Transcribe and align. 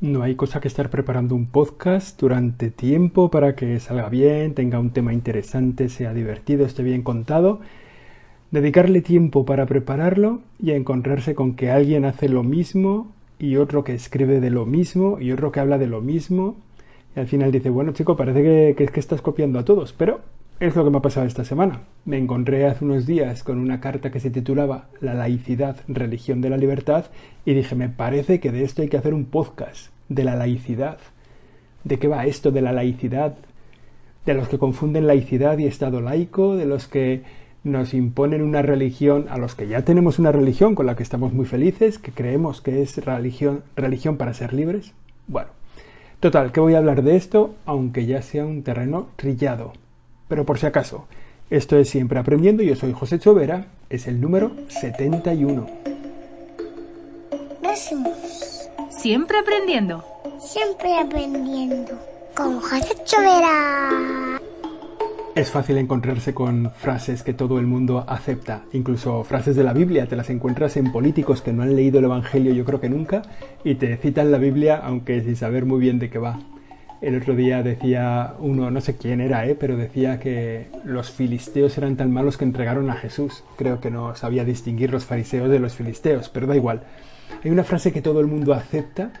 No 0.00 0.22
hay 0.22 0.34
cosa 0.34 0.60
que 0.60 0.68
estar 0.68 0.90
preparando 0.90 1.34
un 1.34 1.46
podcast 1.46 2.20
durante 2.20 2.70
tiempo 2.70 3.30
para 3.30 3.56
que 3.56 3.80
salga 3.80 4.10
bien, 4.10 4.54
tenga 4.54 4.78
un 4.78 4.90
tema 4.90 5.14
interesante, 5.14 5.88
sea 5.88 6.12
divertido, 6.12 6.66
esté 6.66 6.82
bien 6.82 7.02
contado. 7.02 7.60
Dedicarle 8.50 9.00
tiempo 9.00 9.46
para 9.46 9.64
prepararlo 9.64 10.40
y 10.60 10.72
encontrarse 10.72 11.34
con 11.34 11.54
que 11.54 11.70
alguien 11.70 12.04
hace 12.04 12.28
lo 12.28 12.42
mismo 12.42 13.10
y 13.38 13.56
otro 13.56 13.84
que 13.84 13.94
escribe 13.94 14.38
de 14.40 14.50
lo 14.50 14.66
mismo 14.66 15.18
y 15.18 15.32
otro 15.32 15.50
que 15.50 15.60
habla 15.60 15.78
de 15.78 15.86
lo 15.86 16.02
mismo. 16.02 16.56
Y 17.16 17.20
al 17.20 17.26
final 17.26 17.50
dice, 17.50 17.70
bueno 17.70 17.92
chico, 17.92 18.16
parece 18.16 18.42
que, 18.42 18.74
que, 18.76 18.92
que 18.92 19.00
estás 19.00 19.22
copiando 19.22 19.58
a 19.58 19.64
todos, 19.64 19.94
pero 19.94 20.20
es 20.58 20.74
lo 20.74 20.84
que 20.84 20.90
me 20.90 20.98
ha 20.98 21.02
pasado 21.02 21.26
esta 21.26 21.44
semana. 21.44 21.80
Me 22.06 22.16
encontré 22.16 22.66
hace 22.66 22.84
unos 22.84 23.06
días 23.06 23.42
con 23.42 23.58
una 23.58 23.80
carta 23.80 24.10
que 24.10 24.20
se 24.20 24.30
titulaba 24.30 24.88
La 25.00 25.12
laicidad, 25.12 25.76
religión 25.86 26.40
de 26.40 26.48
la 26.48 26.56
libertad 26.56 27.06
y 27.44 27.52
dije, 27.52 27.74
me 27.74 27.90
parece 27.90 28.40
que 28.40 28.50
de 28.50 28.64
esto 28.64 28.82
hay 28.82 28.88
que 28.88 28.96
hacer 28.96 29.12
un 29.12 29.26
podcast, 29.26 29.90
de 30.08 30.24
la 30.24 30.34
laicidad. 30.34 30.98
¿De 31.84 31.98
qué 31.98 32.08
va 32.08 32.26
esto 32.26 32.50
de 32.50 32.62
la 32.62 32.72
laicidad? 32.72 33.36
De 34.24 34.34
los 34.34 34.48
que 34.48 34.58
confunden 34.58 35.06
laicidad 35.06 35.58
y 35.58 35.66
Estado 35.66 36.00
laico, 36.00 36.56
de 36.56 36.66
los 36.66 36.88
que 36.88 37.22
nos 37.62 37.92
imponen 37.92 38.42
una 38.42 38.62
religión, 38.62 39.26
a 39.28 39.38
los 39.38 39.54
que 39.54 39.68
ya 39.68 39.82
tenemos 39.82 40.18
una 40.18 40.32
religión 40.32 40.74
con 40.74 40.86
la 40.86 40.96
que 40.96 41.02
estamos 41.02 41.32
muy 41.32 41.44
felices, 41.44 41.98
que 41.98 42.12
creemos 42.12 42.60
que 42.62 42.80
es 42.80 43.04
religión, 43.04 43.62
religión 43.74 44.16
para 44.16 44.32
ser 44.32 44.54
libres. 44.54 44.92
Bueno, 45.26 45.50
total, 46.20 46.50
que 46.50 46.60
voy 46.60 46.74
a 46.74 46.78
hablar 46.78 47.02
de 47.02 47.16
esto, 47.16 47.54
aunque 47.66 48.06
ya 48.06 48.22
sea 48.22 48.46
un 48.46 48.62
terreno 48.62 49.08
trillado. 49.16 49.72
Pero 50.28 50.44
por 50.44 50.58
si 50.58 50.66
acaso, 50.66 51.06
esto 51.50 51.78
es 51.78 51.88
Siempre 51.88 52.18
Aprendiendo, 52.18 52.62
yo 52.62 52.74
soy 52.74 52.92
José 52.92 53.18
Chovera, 53.18 53.66
es 53.88 54.06
el 54.08 54.20
número 54.20 54.52
71. 54.68 55.66
Decimos, 57.62 58.68
Siempre 58.90 59.38
aprendiendo. 59.38 60.04
siempre 60.40 60.98
aprendiendo. 60.98 61.92
Con 62.34 62.60
José 62.60 62.94
Chovera. 63.04 64.40
Es 65.34 65.50
fácil 65.50 65.76
encontrarse 65.76 66.32
con 66.34 66.70
frases 66.70 67.22
que 67.22 67.34
todo 67.34 67.58
el 67.58 67.66
mundo 67.66 68.04
acepta, 68.08 68.62
incluso 68.72 69.22
frases 69.22 69.54
de 69.54 69.64
la 69.64 69.74
Biblia, 69.74 70.08
te 70.08 70.16
las 70.16 70.30
encuentras 70.30 70.76
en 70.78 70.90
políticos 70.90 71.42
que 71.42 71.52
no 71.52 71.62
han 71.62 71.76
leído 71.76 71.98
el 71.98 72.06
Evangelio 72.06 72.54
yo 72.54 72.64
creo 72.64 72.80
que 72.80 72.88
nunca 72.88 73.22
y 73.62 73.74
te 73.74 73.96
citan 73.98 74.32
la 74.32 74.38
Biblia 74.38 74.80
aunque 74.82 75.20
sin 75.22 75.36
saber 75.36 75.66
muy 75.66 75.78
bien 75.78 75.98
de 75.98 76.08
qué 76.08 76.18
va. 76.18 76.38
El 77.02 77.16
otro 77.16 77.36
día 77.36 77.62
decía 77.62 78.34
uno, 78.38 78.70
no 78.70 78.80
sé 78.80 78.96
quién 78.96 79.20
era, 79.20 79.46
¿eh? 79.46 79.54
pero 79.54 79.76
decía 79.76 80.18
que 80.18 80.68
los 80.84 81.10
filisteos 81.10 81.76
eran 81.76 81.96
tan 81.96 82.10
malos 82.10 82.38
que 82.38 82.44
entregaron 82.44 82.88
a 82.90 82.94
Jesús. 82.94 83.44
Creo 83.56 83.80
que 83.80 83.90
no 83.90 84.14
sabía 84.16 84.44
distinguir 84.44 84.90
los 84.90 85.04
fariseos 85.04 85.50
de 85.50 85.58
los 85.58 85.74
filisteos, 85.74 86.30
pero 86.30 86.46
da 86.46 86.56
igual. 86.56 86.82
Hay 87.44 87.50
una 87.50 87.64
frase 87.64 87.92
que 87.92 88.00
todo 88.00 88.20
el 88.20 88.26
mundo 88.26 88.54
acepta 88.54 89.12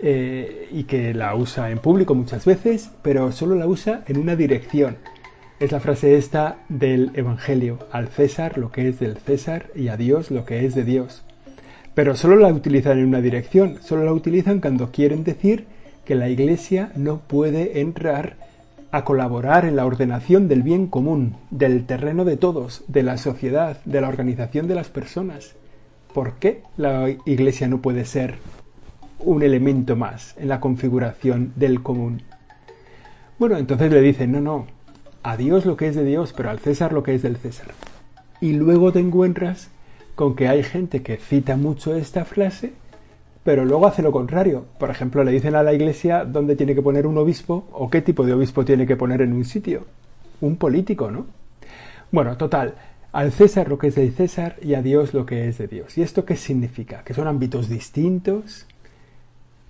eh, 0.00 0.68
y 0.72 0.84
que 0.84 1.12
la 1.12 1.34
usa 1.34 1.70
en 1.70 1.78
público 1.78 2.14
muchas 2.14 2.46
veces, 2.46 2.90
pero 3.02 3.32
solo 3.32 3.54
la 3.54 3.66
usa 3.66 4.02
en 4.06 4.16
una 4.16 4.34
dirección. 4.34 4.96
Es 5.58 5.72
la 5.72 5.80
frase 5.80 6.16
esta 6.16 6.56
del 6.70 7.10
Evangelio, 7.12 7.80
al 7.92 8.08
César 8.08 8.56
lo 8.56 8.72
que 8.72 8.88
es 8.88 8.98
del 8.98 9.18
César 9.18 9.66
y 9.74 9.88
a 9.88 9.98
Dios 9.98 10.30
lo 10.30 10.46
que 10.46 10.64
es 10.64 10.74
de 10.74 10.84
Dios. 10.84 11.22
Pero 11.92 12.16
solo 12.16 12.36
la 12.36 12.48
utilizan 12.48 12.98
en 12.98 13.04
una 13.04 13.20
dirección, 13.20 13.76
solo 13.82 14.04
la 14.04 14.14
utilizan 14.14 14.60
cuando 14.60 14.90
quieren 14.90 15.22
decir 15.22 15.66
que 16.04 16.14
la 16.14 16.28
Iglesia 16.28 16.92
no 16.96 17.18
puede 17.18 17.80
entrar 17.80 18.36
a 18.92 19.04
colaborar 19.04 19.64
en 19.64 19.76
la 19.76 19.86
ordenación 19.86 20.48
del 20.48 20.62
bien 20.62 20.88
común, 20.88 21.36
del 21.50 21.86
terreno 21.86 22.24
de 22.24 22.36
todos, 22.36 22.82
de 22.88 23.02
la 23.02 23.16
sociedad, 23.18 23.78
de 23.84 24.00
la 24.00 24.08
organización 24.08 24.66
de 24.66 24.74
las 24.74 24.88
personas. 24.88 25.54
¿Por 26.12 26.34
qué 26.34 26.62
la 26.76 27.08
Iglesia 27.24 27.68
no 27.68 27.80
puede 27.80 28.04
ser 28.04 28.34
un 29.20 29.42
elemento 29.42 29.94
más 29.94 30.34
en 30.38 30.48
la 30.48 30.58
configuración 30.60 31.52
del 31.54 31.82
común? 31.82 32.22
Bueno, 33.38 33.56
entonces 33.58 33.92
le 33.92 34.00
dicen, 34.00 34.32
no, 34.32 34.40
no, 34.40 34.66
a 35.22 35.36
Dios 35.36 35.66
lo 35.66 35.76
que 35.76 35.86
es 35.86 35.94
de 35.94 36.04
Dios, 36.04 36.32
pero 36.36 36.50
al 36.50 36.58
César 36.58 36.92
lo 36.92 37.02
que 37.02 37.14
es 37.14 37.22
del 37.22 37.36
César. 37.36 37.68
Y 38.40 38.54
luego 38.54 38.92
te 38.92 38.98
encuentras 38.98 39.70
con 40.14 40.34
que 40.34 40.48
hay 40.48 40.62
gente 40.62 41.02
que 41.02 41.16
cita 41.16 41.56
mucho 41.56 41.94
esta 41.94 42.24
frase, 42.24 42.72
pero 43.44 43.64
luego 43.64 43.86
hace 43.86 44.02
lo 44.02 44.12
contrario. 44.12 44.66
Por 44.78 44.90
ejemplo, 44.90 45.24
le 45.24 45.32
dicen 45.32 45.54
a 45.54 45.62
la 45.62 45.72
iglesia 45.72 46.24
dónde 46.24 46.56
tiene 46.56 46.74
que 46.74 46.82
poner 46.82 47.06
un 47.06 47.18
obispo 47.18 47.66
o 47.72 47.90
qué 47.90 48.02
tipo 48.02 48.24
de 48.24 48.34
obispo 48.34 48.64
tiene 48.64 48.86
que 48.86 48.96
poner 48.96 49.22
en 49.22 49.32
un 49.32 49.44
sitio. 49.44 49.86
Un 50.40 50.56
político, 50.56 51.10
¿no? 51.10 51.26
Bueno, 52.12 52.36
total, 52.36 52.74
al 53.12 53.32
César 53.32 53.68
lo 53.68 53.78
que 53.78 53.88
es 53.88 53.94
del 53.94 54.12
César 54.12 54.56
y 54.62 54.74
a 54.74 54.82
Dios 54.82 55.14
lo 55.14 55.26
que 55.26 55.48
es 55.48 55.58
de 55.58 55.68
Dios. 55.68 55.96
¿Y 55.96 56.02
esto 56.02 56.24
qué 56.24 56.36
significa? 56.36 57.02
Que 57.04 57.14
son 57.14 57.28
ámbitos 57.28 57.68
distintos, 57.68 58.66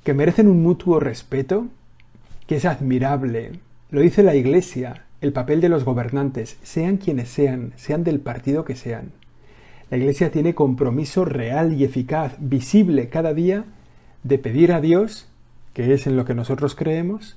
que 0.05 0.15
merecen 0.15 0.49
un 0.49 0.63
mutuo 0.63 1.01
respeto, 1.01 1.67
que 2.47 2.57
es 2.57 2.65
admirable. 2.65 3.53
Lo 3.91 4.01
dice 4.01 4.23
la 4.23 4.35
iglesia, 4.35 5.05
el 5.21 5.33
papel 5.33 5.61
de 5.61 5.69
los 5.69 5.85
gobernantes, 5.85 6.59
sean 6.63 6.97
quienes 6.97 7.29
sean, 7.29 7.73
sean 7.77 8.05
del 8.05 8.21
partido 8.21 8.65
que 8.65 8.77
sean. 8.77 9.13
La 9.91 9.97
Iglesia 9.97 10.31
tiene 10.31 10.55
compromiso 10.55 11.25
real 11.25 11.73
y 11.73 11.83
eficaz, 11.83 12.37
visible 12.39 13.09
cada 13.09 13.35
día, 13.35 13.65
de 14.23 14.39
pedir 14.39 14.73
a 14.73 14.81
Dios, 14.81 15.27
que 15.75 15.93
es 15.93 16.07
en 16.07 16.17
lo 16.17 16.25
que 16.25 16.35
nosotros 16.35 16.77
creemos, 16.77 17.37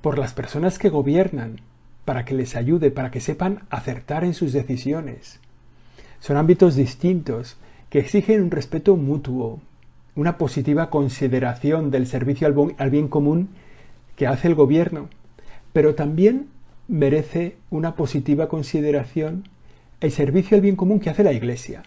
por 0.00 0.16
las 0.16 0.34
personas 0.34 0.78
que 0.78 0.88
gobiernan, 0.88 1.56
para 2.04 2.24
que 2.24 2.34
les 2.34 2.54
ayude, 2.54 2.92
para 2.92 3.10
que 3.10 3.20
sepan 3.20 3.62
acertar 3.70 4.22
en 4.22 4.34
sus 4.34 4.52
decisiones. 4.52 5.40
Son 6.20 6.36
ámbitos 6.36 6.76
distintos 6.76 7.56
que 7.90 7.98
exigen 7.98 8.42
un 8.42 8.50
respeto 8.52 8.96
mutuo, 8.96 9.60
una 10.14 10.38
positiva 10.38 10.90
consideración 10.90 11.90
del 11.90 12.06
servicio 12.06 12.46
al 12.78 12.90
bien 12.90 13.08
común 13.08 13.48
que 14.14 14.28
hace 14.28 14.46
el 14.46 14.54
gobierno, 14.54 15.08
pero 15.72 15.96
también 15.96 16.46
merece 16.86 17.56
una 17.70 17.96
positiva 17.96 18.48
consideración 18.48 19.48
el 20.04 20.12
servicio 20.12 20.56
al 20.56 20.60
bien 20.60 20.76
común 20.76 21.00
que 21.00 21.10
hace 21.10 21.24
la 21.24 21.32
Iglesia, 21.32 21.82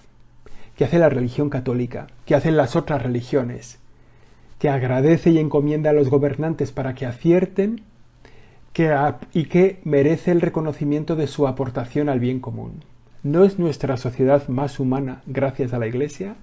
que 0.76 0.86
hace 0.86 1.00
la 1.00 1.10
religión 1.10 1.50
católica, 1.50 2.08
que 2.26 2.36
hacen 2.36 2.58
las 2.58 2.76
otras 2.76 3.04
religiones, 3.04 3.80
que 4.60 4.70
agradece 4.70 5.30
y 5.30 5.38
encomienda 5.38 5.92
a 5.92 5.94
los 5.94 6.10
gobernantes 6.10 6.72
para 6.72 6.96
que 6.96 7.06
acierten 7.06 7.82
que 8.74 8.96
y 9.34 9.46
que 9.46 9.80
merece 9.84 10.32
el 10.32 10.42
reconocimiento 10.42 11.16
de 11.16 11.28
su 11.28 11.48
aportación 11.48 12.10
al 12.10 12.20
bien 12.20 12.40
común. 12.40 12.84
¿No 13.24 13.44
es 13.44 13.60
nuestra 13.60 13.98
sociedad 13.98 14.48
más 14.48 14.80
humana 14.80 15.22
gracias 15.26 15.74
a 15.74 15.80
la 15.80 15.88
Iglesia? 15.88 16.36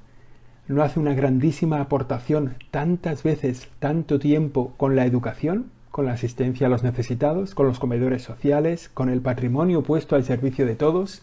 ¿No 0.67 0.83
hace 0.83 0.99
una 0.99 1.15
grandísima 1.15 1.81
aportación 1.81 2.55
tantas 2.71 3.23
veces, 3.23 3.69
tanto 3.79 4.19
tiempo 4.19 4.75
con 4.77 4.97
la 4.97 5.07
educación? 5.07 5.71
con 5.95 6.07
la 6.07 6.15
asistencia 6.15 6.67
a 6.67 6.71
los 6.71 6.83
necesitados, 6.83 7.55
con 7.55 7.69
los 7.69 7.79
comedores 7.79 8.21
sociales, 8.21 8.91
con 8.93 9.11
el 9.11 9.21
patrimonio 9.21 9.85
puesto 9.85 10.17
al 10.17 10.25
servicio 10.25 10.67
de 10.67 10.75
todos. 10.75 11.23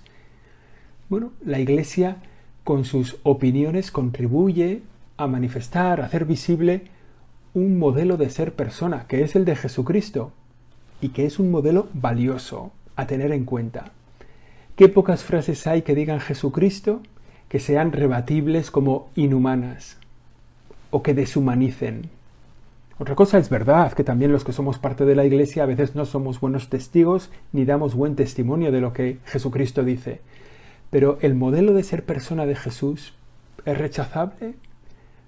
Bueno, 1.11 1.33
la 1.43 1.59
Iglesia 1.59 2.19
con 2.63 2.85
sus 2.85 3.17
opiniones 3.23 3.91
contribuye 3.91 4.81
a 5.17 5.27
manifestar, 5.27 5.99
a 5.99 6.05
hacer 6.05 6.23
visible 6.23 6.83
un 7.53 7.77
modelo 7.77 8.15
de 8.15 8.29
ser 8.29 8.53
persona, 8.53 9.07
que 9.09 9.21
es 9.21 9.35
el 9.35 9.43
de 9.43 9.57
Jesucristo, 9.57 10.31
y 11.01 11.09
que 11.09 11.25
es 11.25 11.37
un 11.37 11.51
modelo 11.51 11.89
valioso 11.93 12.71
a 12.95 13.07
tener 13.07 13.33
en 13.33 13.43
cuenta. 13.43 13.91
Qué 14.77 14.87
pocas 14.87 15.25
frases 15.25 15.67
hay 15.67 15.81
que 15.81 15.95
digan 15.95 16.21
Jesucristo 16.21 17.01
que 17.49 17.59
sean 17.59 17.91
rebatibles 17.91 18.71
como 18.71 19.09
inhumanas 19.17 19.97
o 20.91 21.03
que 21.03 21.13
deshumanicen, 21.13 22.09
otra 22.99 23.15
cosa 23.15 23.37
es 23.37 23.49
verdad 23.49 23.91
que 23.93 24.03
también 24.03 24.31
los 24.31 24.43
que 24.43 24.53
somos 24.53 24.77
parte 24.77 25.05
de 25.05 25.15
la 25.15 25.25
Iglesia 25.25 25.63
a 25.63 25.65
veces 25.65 25.95
no 25.95 26.05
somos 26.05 26.39
buenos 26.39 26.69
testigos 26.69 27.31
ni 27.51 27.65
damos 27.65 27.95
buen 27.95 28.15
testimonio 28.15 28.71
de 28.71 28.79
lo 28.79 28.93
que 28.93 29.17
Jesucristo 29.25 29.83
dice. 29.83 30.21
Pero 30.91 31.17
el 31.21 31.33
modelo 31.33 31.73
de 31.73 31.83
ser 31.83 32.05
persona 32.05 32.45
de 32.45 32.55
Jesús 32.55 33.13
es 33.65 33.77
rechazable. 33.77 34.53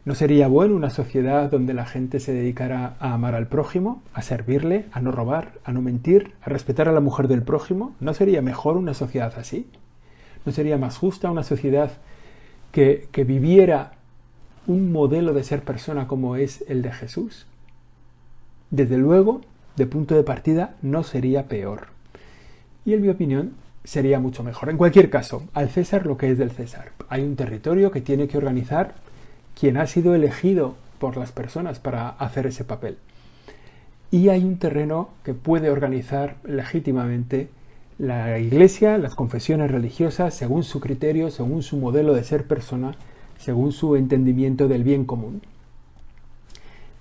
¿No 0.06 0.14
sería 0.14 0.50
bueno 0.50 0.76
una 0.76 0.90
sociedad 0.90 1.50
donde 1.50 1.74
la 1.74 1.86
gente 1.86 2.20
se 2.20 2.34
dedicara 2.34 2.98
a 3.00 3.14
amar 3.14 3.34
al 3.34 3.48
prójimo, 3.48 4.04
a 4.14 4.22
servirle, 4.22 4.86
a 4.92 5.00
no 5.00 5.14
robar, 5.14 5.54
a 5.64 5.72
no 5.72 5.82
mentir, 5.82 6.34
a 6.42 6.50
respetar 6.50 6.90
a 6.90 6.92
la 6.92 7.00
mujer 7.00 7.30
del 7.30 7.44
prójimo? 7.44 7.96
¿No 8.02 8.14
sería 8.14 8.42
mejor 8.42 8.76
una 8.76 8.94
sociedad 8.94 9.34
así? 9.38 9.66
¿No 10.46 10.52
sería 10.52 10.78
más 10.78 10.98
justa 10.98 11.32
una 11.32 11.44
sociedad 11.44 11.92
que, 12.74 13.08
que 13.14 13.24
viviera 13.24 13.94
un 14.68 14.92
modelo 14.92 15.34
de 15.34 15.46
ser 15.46 15.64
persona 15.64 16.08
como 16.08 16.36
es 16.36 16.66
el 16.68 16.82
de 16.82 16.92
Jesús? 16.92 17.48
Desde 18.70 18.98
luego, 18.98 19.40
de 19.78 19.86
punto 19.86 20.16
de 20.16 20.24
partida, 20.24 20.76
no 20.82 21.04
sería 21.04 21.48
peor. 21.48 21.88
Y 22.84 22.94
en 22.94 23.02
mi 23.02 23.08
opinión, 23.08 23.54
sería 23.84 24.20
mucho 24.20 24.44
mejor. 24.44 24.70
En 24.70 24.78
cualquier 24.78 25.10
caso, 25.10 25.44
al 25.54 25.70
César 25.70 26.06
lo 26.06 26.18
que 26.18 26.32
es 26.32 26.38
del 26.38 26.52
César. 26.52 26.92
Hay 27.10 27.22
un 27.22 27.36
territorio 27.36 27.92
que 27.92 28.02
tiene 28.02 28.28
que 28.28 28.38
organizar 28.38 28.96
quien 29.60 29.78
ha 29.78 29.88
sido 29.88 30.16
elegido 30.16 30.76
por 31.00 31.18
las 31.18 31.32
personas 31.32 31.80
para 31.80 32.10
hacer 32.10 32.48
ese 32.48 32.64
papel. 32.64 32.98
Y 34.10 34.30
hay 34.30 34.44
un 34.44 34.58
terreno 34.58 35.10
que 35.24 35.34
puede 35.34 35.70
organizar 35.70 36.38
legítimamente 36.44 37.50
la 37.98 38.40
Iglesia, 38.40 38.98
las 38.98 39.16
confesiones 39.16 39.72
religiosas, 39.72 40.34
según 40.34 40.64
su 40.64 40.80
criterio, 40.80 41.30
según 41.30 41.64
su 41.64 41.78
modelo 41.78 42.14
de 42.14 42.24
ser 42.24 42.48
persona, 42.48 42.96
según 43.38 43.72
su 43.72 43.96
entendimiento 43.96 44.68
del 44.68 44.84
bien 44.84 45.06
común. 45.06 45.42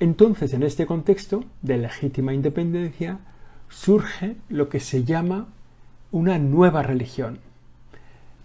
Entonces, 0.01 0.53
en 0.53 0.63
este 0.63 0.87
contexto 0.87 1.45
de 1.63 1.79
legítima 1.79 2.35
independencia, 2.35 3.19
surge 3.69 4.37
lo 4.49 4.69
que 4.69 4.81
se 4.81 5.05
llama 5.05 5.47
una 6.13 6.39
nueva 6.39 6.83
religión, 6.83 7.41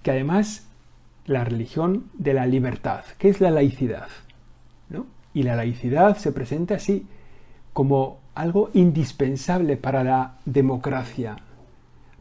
que 0.01 0.11
además 0.11 0.67
la 1.25 1.43
religión 1.43 2.05
de 2.17 2.33
la 2.33 2.45
libertad, 2.45 3.03
que 3.17 3.29
es 3.29 3.41
la 3.41 3.51
laicidad. 3.51 4.07
Y 5.33 5.43
la 5.43 5.55
laicidad 5.55 6.17
se 6.17 6.31
presenta 6.31 6.75
así, 6.75 7.05
como 7.73 8.17
algo 8.33 8.71
indispensable 8.73 9.77
para 9.77 10.03
la 10.03 10.37
democracia, 10.45 11.37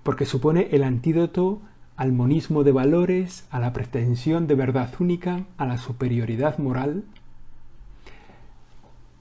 porque 0.03 0.27
supone 0.27 0.69
el 0.73 0.83
antídoto 0.83 1.63
al 1.97 2.13
monismo 2.13 2.63
de 2.63 2.73
valores, 2.73 3.47
a 3.51 3.59
la 3.59 3.73
pretensión 3.73 4.47
de 4.47 4.55
verdad 4.55 4.93
única, 4.99 5.47
a 5.57 5.65
la 5.65 5.79
superioridad 5.79 6.59
moral, 6.59 7.05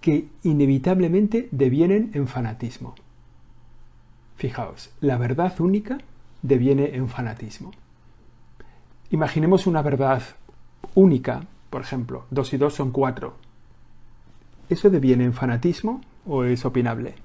que 0.02 0.28
inevitablemente 0.44 1.48
devienen 1.52 2.12
en 2.14 2.28
fanatismo. 2.28 2.96
Fijaos, 4.36 4.92
la 5.00 5.18
verdad 5.18 5.58
única 5.62 6.00
deviene 6.46 6.96
en 6.96 7.10
fanatismo. 7.10 7.72
Imaginemos 9.10 9.68
una 9.68 9.82
verdad 9.82 10.22
única, 10.94 11.44
por 11.70 11.82
ejemplo, 11.82 12.26
dos 12.30 12.54
y 12.54 12.58
dos 12.58 12.74
son 12.74 12.92
cuatro. 12.92 13.36
¿Eso 14.70 14.90
deviene 14.90 15.26
en 15.26 15.34
fanatismo 15.34 16.02
o 16.26 16.44
es 16.44 16.66
opinable? 16.66 17.16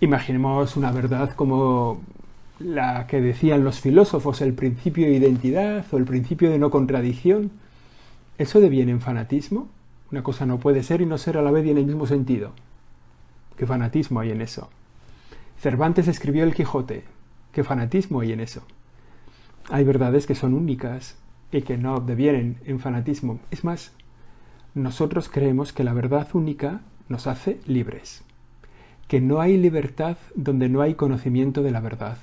Imaginemos 0.00 0.76
una 0.76 0.92
verdad 0.92 1.34
como 1.34 2.00
la 2.58 3.06
que 3.06 3.20
decían 3.20 3.64
los 3.64 3.80
filósofos, 3.80 4.40
el 4.40 4.54
principio 4.54 5.06
de 5.06 5.16
identidad 5.16 5.84
o 5.92 5.96
el 5.96 6.04
principio 6.04 6.50
de 6.50 6.58
no 6.58 6.70
contradicción. 6.70 7.50
¿Eso 8.38 8.60
deviene 8.60 8.92
en 8.92 9.00
fanatismo? 9.00 9.68
Una 10.10 10.22
cosa 10.22 10.46
no 10.46 10.58
puede 10.58 10.82
ser 10.82 11.00
y 11.00 11.06
no 11.06 11.18
ser 11.18 11.36
a 11.36 11.42
la 11.42 11.50
vez 11.50 11.66
y 11.66 11.70
en 11.70 11.78
el 11.78 11.86
mismo 11.86 12.06
sentido. 12.06 12.52
¿Qué 13.56 13.66
fanatismo 13.66 14.20
hay 14.20 14.30
en 14.30 14.40
eso? 14.42 14.68
Cervantes 15.60 16.08
escribió 16.08 16.44
El 16.44 16.54
Quijote. 16.54 17.13
¿Qué 17.54 17.62
fanatismo 17.62 18.18
hay 18.18 18.32
en 18.32 18.40
eso? 18.40 18.62
Hay 19.70 19.84
verdades 19.84 20.26
que 20.26 20.34
son 20.34 20.54
únicas 20.54 21.16
y 21.52 21.62
que 21.62 21.78
no 21.78 22.00
devienen 22.00 22.58
en 22.64 22.80
fanatismo. 22.80 23.38
Es 23.52 23.62
más, 23.62 23.92
nosotros 24.74 25.28
creemos 25.28 25.72
que 25.72 25.84
la 25.84 25.92
verdad 25.92 26.26
única 26.32 26.80
nos 27.08 27.28
hace 27.28 27.60
libres, 27.64 28.24
que 29.06 29.20
no 29.20 29.40
hay 29.40 29.56
libertad 29.56 30.16
donde 30.34 30.68
no 30.68 30.80
hay 30.80 30.94
conocimiento 30.94 31.62
de 31.62 31.70
la 31.70 31.78
verdad, 31.78 32.18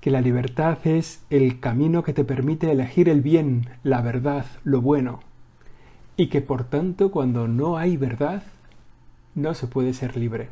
que 0.00 0.10
la 0.10 0.22
libertad 0.22 0.78
es 0.84 1.22
el 1.28 1.60
camino 1.60 2.02
que 2.02 2.14
te 2.14 2.24
permite 2.24 2.72
elegir 2.72 3.10
el 3.10 3.20
bien, 3.20 3.68
la 3.82 4.00
verdad, 4.00 4.46
lo 4.64 4.80
bueno, 4.80 5.20
y 6.16 6.28
que 6.28 6.40
por 6.40 6.64
tanto 6.64 7.10
cuando 7.10 7.48
no 7.48 7.76
hay 7.76 7.98
verdad, 7.98 8.44
no 9.34 9.52
se 9.52 9.66
puede 9.66 9.92
ser 9.92 10.16
libre 10.16 10.48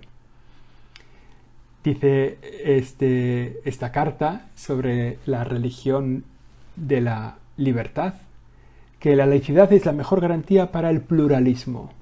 dice 1.83 2.39
este, 2.65 3.61
esta 3.69 3.93
carta 3.93 4.49
sobre 4.55 5.19
la 5.27 5.45
religión 5.45 6.25
de 6.77 7.01
la 7.01 7.39
libertad, 7.57 8.15
que 8.99 9.17
la 9.17 9.27
laicidad 9.27 9.73
es 9.73 9.87
la 9.87 9.93
mejor 9.93 10.21
garantía 10.21 10.73
para 10.73 10.91
el 10.91 11.01
pluralismo 11.01 11.93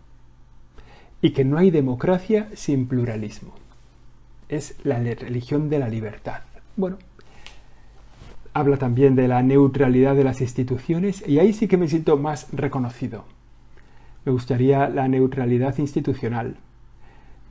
y 1.22 1.30
que 1.30 1.44
no 1.44 1.58
hay 1.58 1.70
democracia 1.70 2.48
sin 2.54 2.86
pluralismo. 2.86 3.54
Es 4.48 4.76
la 4.84 4.98
religión 4.98 5.68
de 5.68 5.78
la 5.78 5.88
libertad. 5.88 6.42
Bueno, 6.76 6.98
habla 8.54 8.76
también 8.76 9.14
de 9.14 9.28
la 9.28 9.42
neutralidad 9.42 10.16
de 10.16 10.24
las 10.24 10.40
instituciones 10.40 11.26
y 11.26 11.38
ahí 11.38 11.52
sí 11.52 11.68
que 11.68 11.76
me 11.76 11.88
siento 11.88 12.16
más 12.16 12.48
reconocido. 12.52 13.24
Me 14.24 14.32
gustaría 14.32 14.88
la 14.88 15.06
neutralidad 15.08 15.78
institucional. 15.78 16.56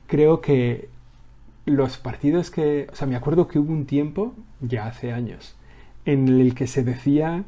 Creo 0.06 0.40
que 0.40 0.88
los 1.68 1.98
partidos 1.98 2.50
que, 2.50 2.86
o 2.92 2.96
sea, 2.96 3.06
me 3.06 3.16
acuerdo 3.16 3.48
que 3.48 3.58
hubo 3.58 3.72
un 3.72 3.86
tiempo, 3.86 4.34
ya 4.60 4.86
hace 4.86 5.12
años, 5.12 5.54
en 6.04 6.28
el 6.28 6.54
que 6.54 6.66
se 6.66 6.82
decía 6.82 7.44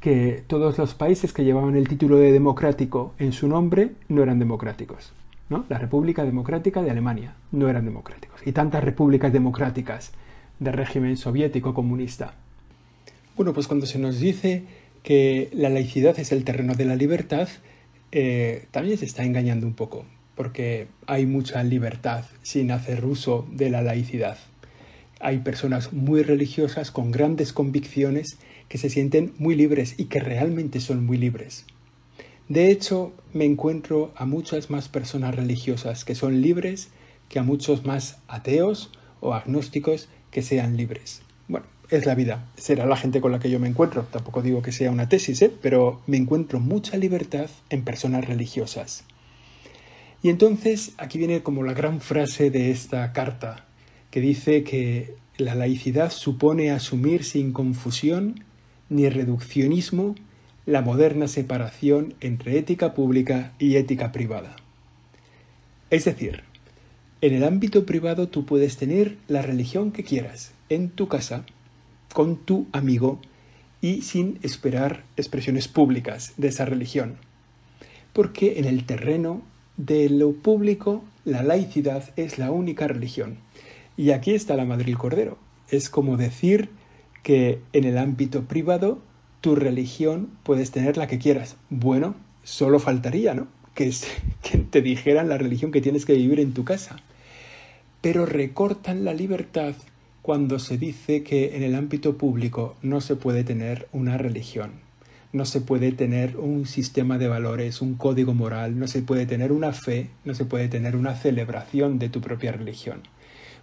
que 0.00 0.42
todos 0.46 0.78
los 0.78 0.94
países 0.94 1.32
que 1.32 1.44
llevaban 1.44 1.76
el 1.76 1.88
título 1.88 2.16
de 2.16 2.32
democrático 2.32 3.12
en 3.18 3.32
su 3.32 3.48
nombre 3.48 3.92
no 4.08 4.22
eran 4.22 4.38
democráticos. 4.38 5.12
¿no? 5.48 5.64
La 5.68 5.78
República 5.78 6.24
Democrática 6.24 6.82
de 6.82 6.90
Alemania 6.90 7.34
no 7.52 7.68
eran 7.68 7.84
democráticos. 7.84 8.40
Y 8.46 8.52
tantas 8.52 8.82
repúblicas 8.82 9.32
democráticas 9.32 10.12
de 10.58 10.72
régimen 10.72 11.16
soviético 11.16 11.74
comunista. 11.74 12.34
Bueno, 13.36 13.52
pues 13.52 13.66
cuando 13.66 13.86
se 13.86 13.98
nos 13.98 14.18
dice 14.18 14.64
que 15.02 15.50
la 15.52 15.68
laicidad 15.68 16.18
es 16.18 16.32
el 16.32 16.44
terreno 16.44 16.74
de 16.74 16.84
la 16.84 16.96
libertad, 16.96 17.48
eh, 18.12 18.66
también 18.70 18.96
se 18.98 19.04
está 19.04 19.24
engañando 19.24 19.66
un 19.66 19.74
poco 19.74 20.04
porque 20.36 20.88
hay 21.06 21.26
mucha 21.26 21.62
libertad 21.64 22.24
sin 22.42 22.70
hacer 22.70 23.04
uso 23.04 23.46
de 23.50 23.70
la 23.70 23.82
laicidad. 23.82 24.38
Hay 25.18 25.38
personas 25.38 25.92
muy 25.92 26.22
religiosas 26.22 26.90
con 26.90 27.10
grandes 27.10 27.52
convicciones 27.52 28.38
que 28.68 28.78
se 28.78 28.90
sienten 28.90 29.32
muy 29.38 29.54
libres 29.54 29.94
y 29.98 30.04
que 30.04 30.20
realmente 30.20 30.80
son 30.80 31.04
muy 31.04 31.16
libres. 31.16 31.64
De 32.48 32.70
hecho, 32.70 33.12
me 33.32 33.44
encuentro 33.44 34.12
a 34.14 34.24
muchas 34.24 34.70
más 34.70 34.88
personas 34.88 35.34
religiosas 35.34 36.04
que 36.04 36.14
son 36.14 36.42
libres 36.42 36.90
que 37.28 37.38
a 37.38 37.42
muchos 37.42 37.84
más 37.84 38.18
ateos 38.28 38.92
o 39.20 39.34
agnósticos 39.34 40.08
que 40.30 40.42
sean 40.42 40.76
libres. 40.76 41.22
Bueno, 41.48 41.66
es 41.90 42.06
la 42.06 42.14
vida, 42.14 42.48
será 42.56 42.86
la 42.86 42.96
gente 42.96 43.20
con 43.20 43.32
la 43.32 43.38
que 43.38 43.50
yo 43.50 43.58
me 43.58 43.68
encuentro. 43.68 44.06
Tampoco 44.12 44.42
digo 44.42 44.62
que 44.62 44.70
sea 44.70 44.90
una 44.90 45.08
tesis, 45.08 45.42
¿eh? 45.42 45.52
pero 45.60 46.02
me 46.06 46.18
encuentro 46.18 46.60
mucha 46.60 46.96
libertad 46.96 47.48
en 47.70 47.82
personas 47.82 48.24
religiosas. 48.26 49.04
Y 50.26 50.28
entonces 50.28 50.92
aquí 50.98 51.18
viene 51.18 51.44
como 51.44 51.62
la 51.62 51.72
gran 51.72 52.00
frase 52.00 52.50
de 52.50 52.72
esta 52.72 53.12
carta, 53.12 53.64
que 54.10 54.20
dice 54.20 54.64
que 54.64 55.14
la 55.38 55.54
laicidad 55.54 56.10
supone 56.10 56.72
asumir 56.72 57.22
sin 57.22 57.52
confusión 57.52 58.44
ni 58.88 59.08
reduccionismo 59.08 60.16
la 60.64 60.82
moderna 60.82 61.28
separación 61.28 62.14
entre 62.20 62.58
ética 62.58 62.92
pública 62.92 63.52
y 63.60 63.76
ética 63.76 64.10
privada. 64.10 64.56
Es 65.90 66.06
decir, 66.06 66.42
en 67.20 67.32
el 67.32 67.44
ámbito 67.44 67.86
privado 67.86 68.26
tú 68.26 68.44
puedes 68.46 68.78
tener 68.78 69.18
la 69.28 69.42
religión 69.42 69.92
que 69.92 70.02
quieras, 70.02 70.54
en 70.68 70.90
tu 70.90 71.06
casa, 71.06 71.46
con 72.12 72.36
tu 72.36 72.66
amigo 72.72 73.20
y 73.80 74.02
sin 74.02 74.40
esperar 74.42 75.04
expresiones 75.16 75.68
públicas 75.68 76.32
de 76.36 76.48
esa 76.48 76.64
religión. 76.64 77.14
Porque 78.12 78.58
en 78.58 78.64
el 78.64 78.86
terreno 78.86 79.44
de 79.76 80.08
lo 80.08 80.32
público, 80.32 81.04
la 81.24 81.42
laicidad 81.42 82.04
es 82.16 82.38
la 82.38 82.50
única 82.50 82.86
religión. 82.88 83.38
Y 83.96 84.10
aquí 84.10 84.32
está 84.32 84.56
la 84.56 84.64
madre 84.64 84.94
cordero. 84.94 85.38
Es 85.70 85.90
como 85.90 86.16
decir 86.16 86.70
que 87.22 87.60
en 87.72 87.84
el 87.84 87.98
ámbito 87.98 88.44
privado 88.44 88.98
tu 89.40 89.54
religión 89.54 90.30
puedes 90.42 90.70
tener 90.70 90.96
la 90.96 91.06
que 91.06 91.18
quieras. 91.18 91.56
Bueno, 91.70 92.14
solo 92.44 92.78
faltaría, 92.78 93.34
¿no? 93.34 93.48
Que 93.74 93.92
te 94.70 94.80
dijeran 94.80 95.28
la 95.28 95.36
religión 95.36 95.72
que 95.72 95.82
tienes 95.82 96.06
que 96.06 96.14
vivir 96.14 96.40
en 96.40 96.54
tu 96.54 96.64
casa. 96.64 96.96
Pero 98.00 98.24
recortan 98.24 99.04
la 99.04 99.12
libertad 99.12 99.74
cuando 100.22 100.58
se 100.58 100.78
dice 100.78 101.22
que 101.22 101.56
en 101.56 101.62
el 101.62 101.74
ámbito 101.74 102.16
público 102.16 102.76
no 102.82 103.00
se 103.00 103.16
puede 103.16 103.44
tener 103.44 103.88
una 103.92 104.16
religión 104.16 104.85
no 105.36 105.44
se 105.44 105.60
puede 105.60 105.92
tener 105.92 106.36
un 106.38 106.66
sistema 106.66 107.18
de 107.18 107.28
valores, 107.28 107.82
un 107.82 107.94
código 107.94 108.32
moral, 108.32 108.78
no 108.78 108.88
se 108.88 109.02
puede 109.02 109.26
tener 109.26 109.52
una 109.52 109.72
fe, 109.72 110.08
no 110.24 110.34
se 110.34 110.46
puede 110.46 110.68
tener 110.68 110.96
una 110.96 111.14
celebración 111.14 111.98
de 111.98 112.08
tu 112.08 112.20
propia 112.20 112.52
religión. 112.52 113.02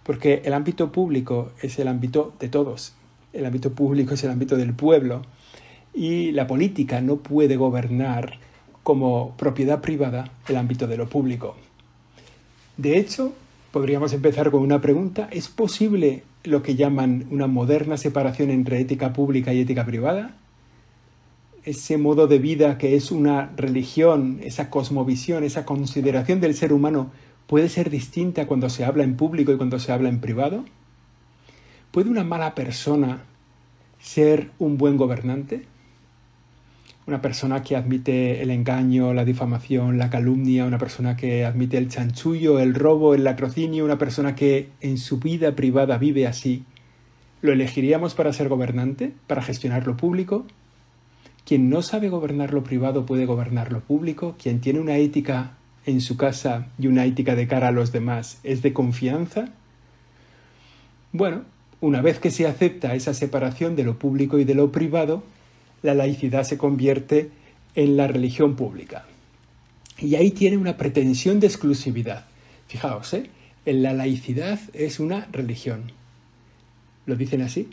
Porque 0.04 0.42
el 0.44 0.54
ámbito 0.54 0.92
público 0.92 1.52
es 1.60 1.78
el 1.78 1.88
ámbito 1.88 2.32
de 2.38 2.48
todos, 2.48 2.94
el 3.32 3.44
ámbito 3.44 3.72
público 3.72 4.14
es 4.14 4.22
el 4.22 4.30
ámbito 4.30 4.56
del 4.56 4.72
pueblo 4.72 5.22
y 5.92 6.30
la 6.30 6.46
política 6.46 7.00
no 7.00 7.16
puede 7.16 7.56
gobernar 7.56 8.38
como 8.84 9.36
propiedad 9.36 9.80
privada 9.80 10.30
el 10.48 10.56
ámbito 10.56 10.86
de 10.86 10.96
lo 10.96 11.08
público. 11.08 11.56
De 12.76 12.98
hecho, 12.98 13.32
podríamos 13.72 14.12
empezar 14.12 14.52
con 14.52 14.62
una 14.62 14.80
pregunta. 14.80 15.28
¿Es 15.32 15.48
posible 15.48 16.22
lo 16.44 16.62
que 16.62 16.76
llaman 16.76 17.26
una 17.30 17.48
moderna 17.48 17.96
separación 17.96 18.50
entre 18.50 18.80
ética 18.80 19.12
pública 19.12 19.52
y 19.52 19.60
ética 19.60 19.84
privada? 19.84 20.36
Ese 21.64 21.96
modo 21.96 22.26
de 22.26 22.38
vida 22.38 22.78
que 22.78 22.94
es 22.94 23.10
una 23.10 23.50
religión, 23.56 24.40
esa 24.42 24.70
cosmovisión, 24.70 25.44
esa 25.44 25.64
consideración 25.64 26.40
del 26.40 26.54
ser 26.54 26.72
humano, 26.72 27.10
puede 27.46 27.68
ser 27.68 27.90
distinta 27.90 28.46
cuando 28.46 28.68
se 28.68 28.84
habla 28.84 29.04
en 29.04 29.16
público 29.16 29.52
y 29.52 29.56
cuando 29.56 29.78
se 29.78 29.92
habla 29.92 30.08
en 30.08 30.20
privado? 30.20 30.64
¿Puede 31.90 32.10
una 32.10 32.24
mala 32.24 32.54
persona 32.54 33.22
ser 34.00 34.50
un 34.58 34.76
buen 34.76 34.96
gobernante? 34.96 35.64
Una 37.06 37.20
persona 37.20 37.62
que 37.62 37.76
admite 37.76 38.42
el 38.42 38.50
engaño, 38.50 39.12
la 39.14 39.24
difamación, 39.24 39.98
la 39.98 40.10
calumnia, 40.10 40.64
una 40.64 40.78
persona 40.78 41.16
que 41.16 41.44
admite 41.44 41.76
el 41.76 41.88
chanchullo, 41.88 42.58
el 42.60 42.74
robo, 42.74 43.14
el 43.14 43.24
latrocinio, 43.24 43.84
una 43.84 43.98
persona 43.98 44.34
que 44.34 44.70
en 44.80 44.98
su 44.98 45.18
vida 45.18 45.54
privada 45.54 45.98
vive 45.98 46.26
así, 46.26 46.64
¿lo 47.42 47.52
elegiríamos 47.52 48.14
para 48.14 48.32
ser 48.32 48.48
gobernante, 48.48 49.12
para 49.26 49.42
gestionar 49.42 49.86
lo 49.86 49.96
público? 49.96 50.46
Quien 51.44 51.68
no 51.68 51.82
sabe 51.82 52.08
gobernar 52.08 52.54
lo 52.54 52.64
privado 52.64 53.04
puede 53.04 53.26
gobernar 53.26 53.70
lo 53.70 53.80
público. 53.80 54.34
Quien 54.42 54.60
tiene 54.60 54.80
una 54.80 54.96
ética 54.96 55.52
en 55.84 56.00
su 56.00 56.16
casa 56.16 56.68
y 56.78 56.86
una 56.86 57.04
ética 57.04 57.34
de 57.34 57.46
cara 57.46 57.68
a 57.68 57.72
los 57.72 57.92
demás 57.92 58.38
es 58.42 58.62
de 58.62 58.72
confianza. 58.72 59.50
Bueno, 61.12 61.42
una 61.80 62.00
vez 62.00 62.18
que 62.18 62.30
se 62.30 62.46
acepta 62.46 62.94
esa 62.94 63.12
separación 63.12 63.76
de 63.76 63.84
lo 63.84 63.98
público 63.98 64.38
y 64.38 64.44
de 64.44 64.54
lo 64.54 64.72
privado, 64.72 65.22
la 65.82 65.94
laicidad 65.94 66.44
se 66.44 66.56
convierte 66.56 67.30
en 67.74 67.96
la 67.96 68.06
religión 68.06 68.56
pública. 68.56 69.04
Y 69.98 70.14
ahí 70.14 70.30
tiene 70.30 70.56
una 70.56 70.76
pretensión 70.76 71.40
de 71.40 71.46
exclusividad. 71.46 72.24
Fijaos, 72.68 73.12
¿eh? 73.12 73.30
la 73.66 73.92
laicidad 73.92 74.58
es 74.72 74.98
una 74.98 75.28
religión. 75.30 75.92
¿Lo 77.06 77.16
dicen 77.16 77.42
así? 77.42 77.68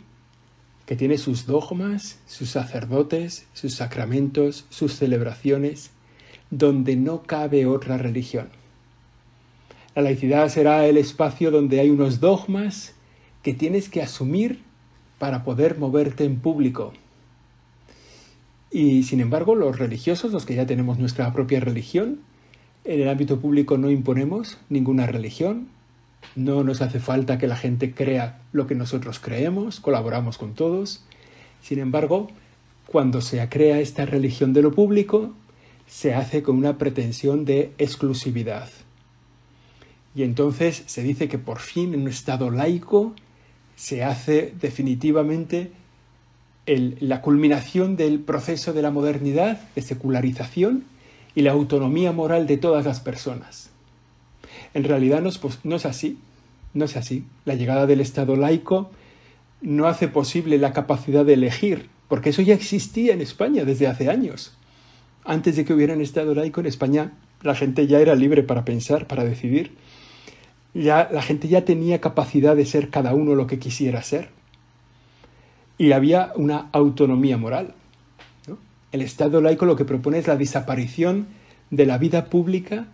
Que 0.86 0.96
tiene 0.96 1.18
sus 1.18 1.46
dogmas, 1.46 2.18
sus 2.26 2.50
sacerdotes, 2.50 3.46
sus 3.52 3.74
sacramentos, 3.74 4.66
sus 4.68 4.94
celebraciones, 4.94 5.90
donde 6.50 6.96
no 6.96 7.22
cabe 7.22 7.66
otra 7.66 7.98
religión. 7.98 8.48
La 9.94 10.02
laicidad 10.02 10.48
será 10.48 10.86
el 10.86 10.96
espacio 10.96 11.50
donde 11.50 11.80
hay 11.80 11.90
unos 11.90 12.20
dogmas 12.20 12.94
que 13.42 13.54
tienes 13.54 13.88
que 13.88 14.02
asumir 14.02 14.60
para 15.18 15.44
poder 15.44 15.78
moverte 15.78 16.24
en 16.24 16.40
público, 16.40 16.92
y 18.72 19.02
sin 19.02 19.20
embargo, 19.20 19.54
los 19.54 19.78
religiosos, 19.78 20.32
los 20.32 20.46
que 20.46 20.54
ya 20.54 20.64
tenemos 20.64 20.98
nuestra 20.98 21.30
propia 21.32 21.60
religión, 21.60 22.20
en 22.84 23.02
el 23.02 23.08
ámbito 23.08 23.38
público 23.38 23.76
no 23.76 23.90
imponemos 23.90 24.58
ninguna 24.70 25.06
religión, 25.06 25.68
no 26.36 26.64
nos 26.64 26.80
hace 26.80 27.00
falta 27.00 27.38
que 27.38 27.46
la 27.46 27.56
gente 27.56 27.94
crea 27.94 28.40
lo 28.52 28.66
que 28.66 28.74
nosotros 28.74 29.18
creemos, 29.18 29.80
colaboramos 29.80 30.38
con 30.38 30.54
todos. 30.54 31.04
Sin 31.60 31.78
embargo, 31.78 32.30
cuando 32.86 33.20
se 33.20 33.46
crea 33.48 33.80
esta 33.80 34.06
religión 34.06 34.52
de 34.52 34.62
lo 34.62 34.72
público, 34.72 35.32
se 35.86 36.14
hace 36.14 36.42
con 36.42 36.56
una 36.56 36.78
pretensión 36.78 37.44
de 37.44 37.72
exclusividad. 37.78 38.68
Y 40.14 40.22
entonces 40.22 40.84
se 40.86 41.02
dice 41.02 41.28
que 41.28 41.38
por 41.38 41.58
fin 41.58 41.94
en 41.94 42.02
un 42.02 42.08
Estado 42.08 42.50
laico 42.50 43.14
se 43.76 44.04
hace 44.04 44.52
definitivamente 44.60 45.72
la 46.66 47.20
culminación 47.22 47.96
del 47.96 48.20
proceso 48.20 48.72
de 48.72 48.82
la 48.82 48.90
modernidad, 48.90 49.60
de 49.74 49.82
secularización 49.82 50.84
y 51.34 51.42
la 51.42 51.52
autonomía 51.52 52.12
moral 52.12 52.46
de 52.46 52.58
todas 52.58 52.84
las 52.84 53.00
personas. 53.00 53.71
En 54.74 54.84
realidad 54.84 55.20
no 55.20 55.28
es, 55.28 55.86
así, 55.86 56.18
no 56.74 56.84
es 56.84 56.96
así. 56.96 57.24
La 57.44 57.54
llegada 57.54 57.86
del 57.86 58.00
Estado 58.00 58.36
laico 58.36 58.90
no 59.60 59.86
hace 59.86 60.08
posible 60.08 60.58
la 60.58 60.72
capacidad 60.72 61.24
de 61.24 61.34
elegir, 61.34 61.88
porque 62.08 62.30
eso 62.30 62.42
ya 62.42 62.54
existía 62.54 63.12
en 63.12 63.20
España 63.20 63.64
desde 63.64 63.86
hace 63.86 64.08
años. 64.08 64.56
Antes 65.24 65.56
de 65.56 65.64
que 65.64 65.72
hubiera 65.72 65.94
un 65.94 66.00
Estado 66.00 66.34
laico 66.34 66.60
en 66.60 66.66
España, 66.66 67.12
la 67.42 67.54
gente 67.54 67.86
ya 67.86 68.00
era 68.00 68.14
libre 68.14 68.42
para 68.42 68.64
pensar, 68.64 69.06
para 69.06 69.24
decidir. 69.24 69.72
Ya, 70.74 71.08
la 71.12 71.22
gente 71.22 71.48
ya 71.48 71.64
tenía 71.64 72.00
capacidad 72.00 72.56
de 72.56 72.64
ser 72.64 72.88
cada 72.88 73.14
uno 73.14 73.34
lo 73.34 73.46
que 73.46 73.58
quisiera 73.58 74.02
ser 74.02 74.30
y 75.82 75.90
había 75.90 76.32
una 76.36 76.68
autonomía 76.70 77.36
moral. 77.36 77.74
El 78.92 79.02
Estado 79.02 79.40
laico 79.40 79.66
lo 79.66 79.74
que 79.74 79.84
propone 79.84 80.18
es 80.18 80.28
la 80.28 80.36
desaparición 80.36 81.26
de 81.70 81.86
la 81.86 81.98
vida 81.98 82.26
pública 82.26 82.86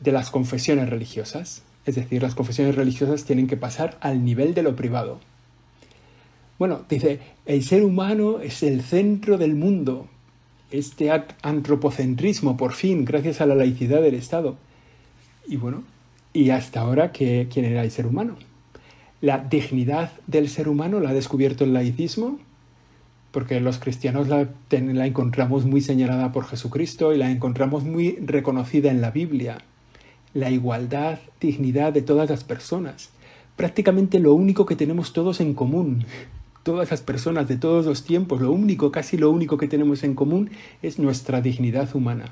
de 0.00 0.12
las 0.12 0.30
confesiones 0.30 0.88
religiosas. 0.88 1.62
Es 1.84 1.94
decir, 1.94 2.22
las 2.22 2.34
confesiones 2.34 2.74
religiosas 2.74 3.24
tienen 3.24 3.46
que 3.46 3.56
pasar 3.56 3.96
al 4.00 4.24
nivel 4.24 4.54
de 4.54 4.62
lo 4.62 4.76
privado. 4.76 5.20
Bueno, 6.58 6.82
dice, 6.88 7.20
el 7.44 7.62
ser 7.62 7.84
humano 7.84 8.40
es 8.40 8.62
el 8.62 8.82
centro 8.82 9.38
del 9.38 9.54
mundo. 9.54 10.08
Este 10.70 11.10
antropocentrismo, 11.42 12.56
por 12.56 12.72
fin, 12.72 13.04
gracias 13.04 13.40
a 13.40 13.46
la 13.46 13.54
laicidad 13.54 14.02
del 14.02 14.14
Estado. 14.14 14.56
Y 15.46 15.56
bueno, 15.56 15.84
¿y 16.32 16.50
hasta 16.50 16.80
ahora 16.80 17.12
¿quién 17.12 17.64
era 17.64 17.82
el 17.82 17.90
ser 17.90 18.06
humano? 18.06 18.36
la 19.20 19.38
dignidad 19.38 20.12
del 20.26 20.48
ser 20.48 20.68
humano 20.68 21.00
la 21.00 21.10
ha 21.10 21.14
descubierto 21.14 21.64
el 21.64 21.72
laicismo, 21.72 22.38
porque 23.30 23.60
los 23.60 23.78
cristianos 23.78 24.28
la, 24.28 24.48
la, 24.70 25.06
encontramos 25.06 25.64
muy 25.64 25.80
señalada 25.80 26.32
por 26.32 26.46
Jesucristo 26.46 27.12
y 27.12 27.18
la 27.18 27.30
encontramos 27.30 27.84
muy 27.84 28.16
reconocida 28.16 28.90
en 28.90 29.00
la 29.00 29.10
Biblia. 29.10 29.58
La 30.36 30.50
igualdad, 30.50 31.18
dignidad 31.40 31.94
de 31.94 32.02
todas 32.02 32.28
las 32.28 32.44
personas. 32.44 33.08
Prácticamente 33.56 34.18
lo 34.18 34.34
único 34.34 34.66
que 34.66 34.76
tenemos 34.76 35.14
todos 35.14 35.40
en 35.40 35.54
común. 35.54 36.04
Todas 36.62 36.90
las 36.90 37.00
personas 37.00 37.48
de 37.48 37.56
todos 37.56 37.86
los 37.86 38.04
tiempos, 38.04 38.42
lo 38.42 38.52
único, 38.52 38.92
casi 38.92 39.16
lo 39.16 39.30
único 39.30 39.56
que 39.56 39.66
tenemos 39.66 40.04
en 40.04 40.14
común 40.14 40.50
es 40.82 40.98
nuestra 40.98 41.40
dignidad 41.40 41.88
humana. 41.96 42.26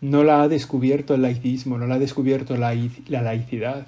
No 0.00 0.24
la 0.24 0.42
ha 0.42 0.48
descubierto 0.48 1.14
el 1.14 1.22
laicismo, 1.22 1.78
no 1.78 1.86
la 1.86 1.94
ha 1.94 1.98
descubierto 2.00 2.56
la, 2.56 2.74
la 3.06 3.22
laicidad 3.22 3.86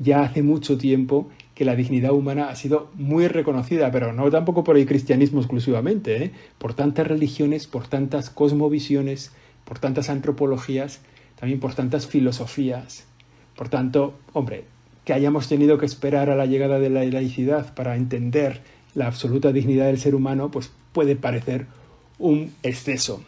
ya 0.00 0.22
hace 0.22 0.42
mucho 0.42 0.78
tiempo 0.78 1.28
que 1.54 1.64
la 1.64 1.76
dignidad 1.76 2.12
humana 2.12 2.48
ha 2.48 2.56
sido 2.56 2.90
muy 2.94 3.28
reconocida, 3.28 3.92
pero 3.92 4.12
no 4.12 4.30
tampoco 4.30 4.64
por 4.64 4.76
el 4.76 4.86
cristianismo 4.86 5.40
exclusivamente, 5.40 6.24
¿eh? 6.24 6.32
por 6.58 6.74
tantas 6.74 7.06
religiones, 7.06 7.68
por 7.68 7.86
tantas 7.86 8.30
cosmovisiones, 8.30 9.32
por 9.64 9.78
tantas 9.78 10.10
antropologías, 10.10 11.00
también 11.38 11.60
por 11.60 11.74
tantas 11.74 12.06
filosofías. 12.06 13.04
Por 13.56 13.68
tanto, 13.68 14.14
hombre, 14.32 14.64
que 15.04 15.12
hayamos 15.12 15.48
tenido 15.48 15.78
que 15.78 15.86
esperar 15.86 16.30
a 16.30 16.36
la 16.36 16.46
llegada 16.46 16.78
de 16.78 16.90
la 16.90 17.04
laicidad 17.04 17.74
para 17.74 17.96
entender 17.96 18.60
la 18.94 19.06
absoluta 19.06 19.52
dignidad 19.52 19.86
del 19.86 19.98
ser 19.98 20.14
humano, 20.14 20.50
pues 20.50 20.70
puede 20.92 21.16
parecer 21.16 21.66
un 22.18 22.52
exceso. 22.62 23.22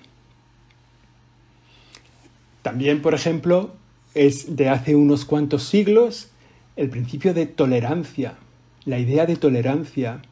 También, 2.62 3.00
por 3.00 3.14
ejemplo, 3.14 3.72
es 4.14 4.56
de 4.56 4.68
hace 4.68 4.96
unos 4.96 5.24
cuantos 5.24 5.64
siglos 5.64 6.30
el 6.76 6.90
principio 6.90 7.34
de 7.34 7.46
tolerancia, 7.46 8.34
la 8.84 8.98
idea 8.98 9.26
de 9.26 9.36
tolerancia, 9.36 10.22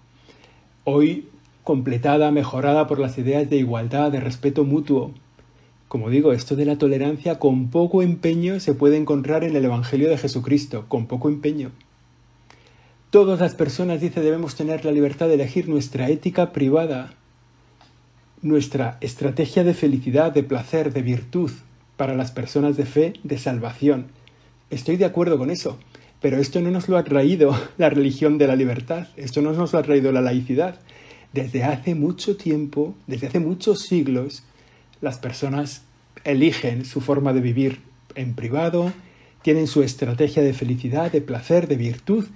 hoy 0.84 1.28
completada, 1.64 2.30
mejorada 2.30 2.86
por 2.86 2.98
las 2.98 3.18
ideas 3.18 3.48
de 3.50 3.56
igualdad, 3.56 4.10
de 4.10 4.20
respeto 4.20 4.64
mutuo. 4.64 5.12
Como 5.88 6.10
digo, 6.10 6.32
esto 6.32 6.54
de 6.54 6.66
la 6.66 6.76
tolerancia 6.76 7.38
con 7.38 7.70
poco 7.70 8.02
empeño 8.02 8.60
se 8.60 8.74
puede 8.74 8.96
encontrar 8.96 9.42
en 9.42 9.56
el 9.56 9.64
Evangelio 9.64 10.10
de 10.10 10.18
Jesucristo, 10.18 10.84
con 10.86 11.06
poco 11.06 11.28
empeño. 11.28 11.70
Todas 13.10 13.40
las 13.40 13.54
personas, 13.54 14.02
dice, 14.02 14.20
debemos 14.20 14.54
tener 14.54 14.84
la 14.84 14.92
libertad 14.92 15.28
de 15.28 15.34
elegir 15.34 15.66
nuestra 15.66 16.10
ética 16.10 16.52
privada, 16.52 17.14
nuestra 18.42 18.98
estrategia 19.00 19.64
de 19.64 19.72
felicidad, 19.72 20.30
de 20.30 20.42
placer, 20.42 20.92
de 20.92 21.02
virtud 21.02 21.50
para 21.96 22.14
las 22.14 22.32
personas 22.32 22.76
de 22.76 22.84
fe, 22.84 23.14
de 23.24 23.38
salvación. 23.38 24.08
Estoy 24.68 24.96
de 24.96 25.06
acuerdo 25.06 25.38
con 25.38 25.50
eso. 25.50 25.78
Pero 26.20 26.38
esto 26.38 26.60
no 26.60 26.70
nos 26.70 26.88
lo 26.88 26.98
ha 26.98 27.04
traído 27.04 27.56
la 27.78 27.90
religión 27.90 28.38
de 28.38 28.46
la 28.46 28.56
libertad, 28.56 29.08
esto 29.16 29.40
no 29.40 29.52
nos 29.52 29.72
lo 29.72 29.78
ha 29.78 29.82
traído 29.82 30.12
la 30.12 30.20
laicidad. 30.20 30.80
Desde 31.32 31.62
hace 31.62 31.94
mucho 31.94 32.36
tiempo, 32.36 32.94
desde 33.06 33.28
hace 33.28 33.38
muchos 33.38 33.82
siglos, 33.82 34.42
las 35.00 35.18
personas 35.18 35.82
eligen 36.24 36.84
su 36.84 37.00
forma 37.00 37.32
de 37.32 37.40
vivir 37.40 37.80
en 38.14 38.34
privado, 38.34 38.92
tienen 39.42 39.66
su 39.66 39.82
estrategia 39.82 40.42
de 40.42 40.52
felicidad, 40.52 41.12
de 41.12 41.20
placer, 41.20 41.68
de 41.68 41.76
virtud 41.76 42.26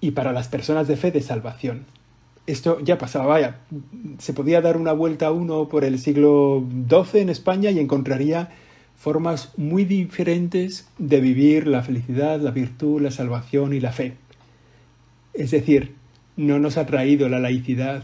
y 0.00 0.12
para 0.12 0.32
las 0.32 0.48
personas 0.48 0.86
de 0.88 0.96
fe 0.96 1.10
de 1.10 1.22
salvación. 1.22 1.86
Esto 2.46 2.80
ya 2.80 2.96
pasaba, 2.98 3.26
vaya, 3.26 3.58
se 4.18 4.32
podía 4.32 4.60
dar 4.60 4.76
una 4.76 4.92
vuelta 4.92 5.26
a 5.26 5.32
uno 5.32 5.68
por 5.68 5.84
el 5.84 5.98
siglo 5.98 6.64
XII 6.88 7.20
en 7.20 7.28
España 7.28 7.70
y 7.70 7.78
encontraría 7.78 8.50
formas 8.96 9.52
muy 9.56 9.84
diferentes 9.84 10.88
de 10.98 11.20
vivir 11.20 11.66
la 11.66 11.82
felicidad, 11.82 12.40
la 12.40 12.50
virtud, 12.50 13.00
la 13.00 13.10
salvación 13.10 13.74
y 13.74 13.80
la 13.80 13.92
fe. 13.92 14.14
Es 15.34 15.50
decir, 15.50 15.94
no 16.36 16.58
nos 16.58 16.78
ha 16.78 16.86
traído 16.86 17.28
la 17.28 17.38
laicidad 17.38 18.02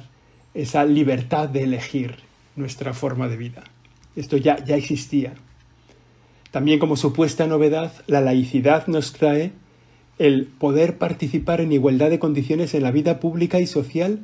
esa 0.55 0.85
libertad 0.85 1.49
de 1.49 1.65
elegir 1.65 2.17
nuestra 2.55 2.95
forma 2.95 3.29
de 3.29 3.37
vida. 3.37 3.65
Esto 4.17 4.37
ya, 4.37 4.65
ya 4.65 4.77
existía. 4.77 5.35
También 6.51 6.79
como 6.79 6.97
supuesta 6.97 7.47
novedad, 7.47 7.93
la 8.07 8.21
laicidad 8.21 8.87
nos 8.87 9.13
trae 9.13 9.53
el 10.19 10.47
poder 10.47 10.99
participar 10.99 11.61
en 11.61 11.73
igualdad 11.73 12.11
de 12.11 12.21
condiciones 12.21 12.75
en 12.75 12.85
la 12.85 12.93
vida 12.93 13.19
pública 13.19 13.61
y 13.61 13.67
social 13.67 14.21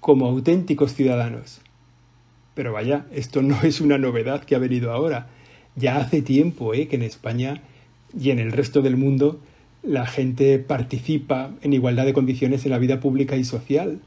como 0.00 0.26
auténticos 0.26 0.94
ciudadanos. 0.94 1.60
Pero 2.54 2.72
vaya, 2.72 3.06
esto 3.12 3.42
no 3.42 3.62
es 3.62 3.80
una 3.80 3.98
novedad 3.98 4.42
que 4.42 4.56
ha 4.56 4.58
venido 4.58 4.92
ahora. 4.92 5.28
Ya 5.76 5.98
hace 5.98 6.22
tiempo 6.22 6.74
¿eh? 6.74 6.88
que 6.88 6.96
en 6.96 7.02
España 7.02 7.62
y 8.18 8.30
en 8.30 8.40
el 8.40 8.50
resto 8.50 8.82
del 8.82 8.96
mundo 8.96 9.38
la 9.82 10.06
gente 10.06 10.58
participa 10.58 11.52
en 11.62 11.72
igualdad 11.72 12.04
de 12.04 12.12
condiciones 12.12 12.64
en 12.64 12.72
la 12.72 12.78
vida 12.78 12.98
pública 12.98 13.36
y 13.36 13.44
social. 13.44 14.00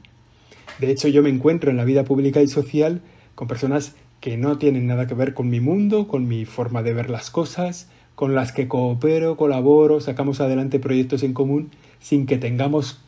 De 0.78 0.90
hecho, 0.90 1.08
yo 1.08 1.22
me 1.22 1.30
encuentro 1.30 1.70
en 1.70 1.78
la 1.78 1.84
vida 1.84 2.04
pública 2.04 2.42
y 2.42 2.48
social 2.48 3.00
con 3.34 3.48
personas 3.48 3.94
que 4.22 4.36
no 4.36 4.56
tienen 4.56 4.86
nada 4.86 5.08
que 5.08 5.14
ver 5.14 5.34
con 5.34 5.50
mi 5.50 5.58
mundo, 5.58 6.06
con 6.06 6.28
mi 6.28 6.44
forma 6.44 6.84
de 6.84 6.94
ver 6.94 7.10
las 7.10 7.28
cosas, 7.28 7.88
con 8.14 8.36
las 8.36 8.52
que 8.52 8.68
coopero, 8.68 9.36
colaboro, 9.36 10.00
sacamos 10.00 10.40
adelante 10.40 10.78
proyectos 10.78 11.24
en 11.24 11.34
común 11.34 11.72
sin 11.98 12.26
que 12.26 12.38
tengamos 12.38 13.00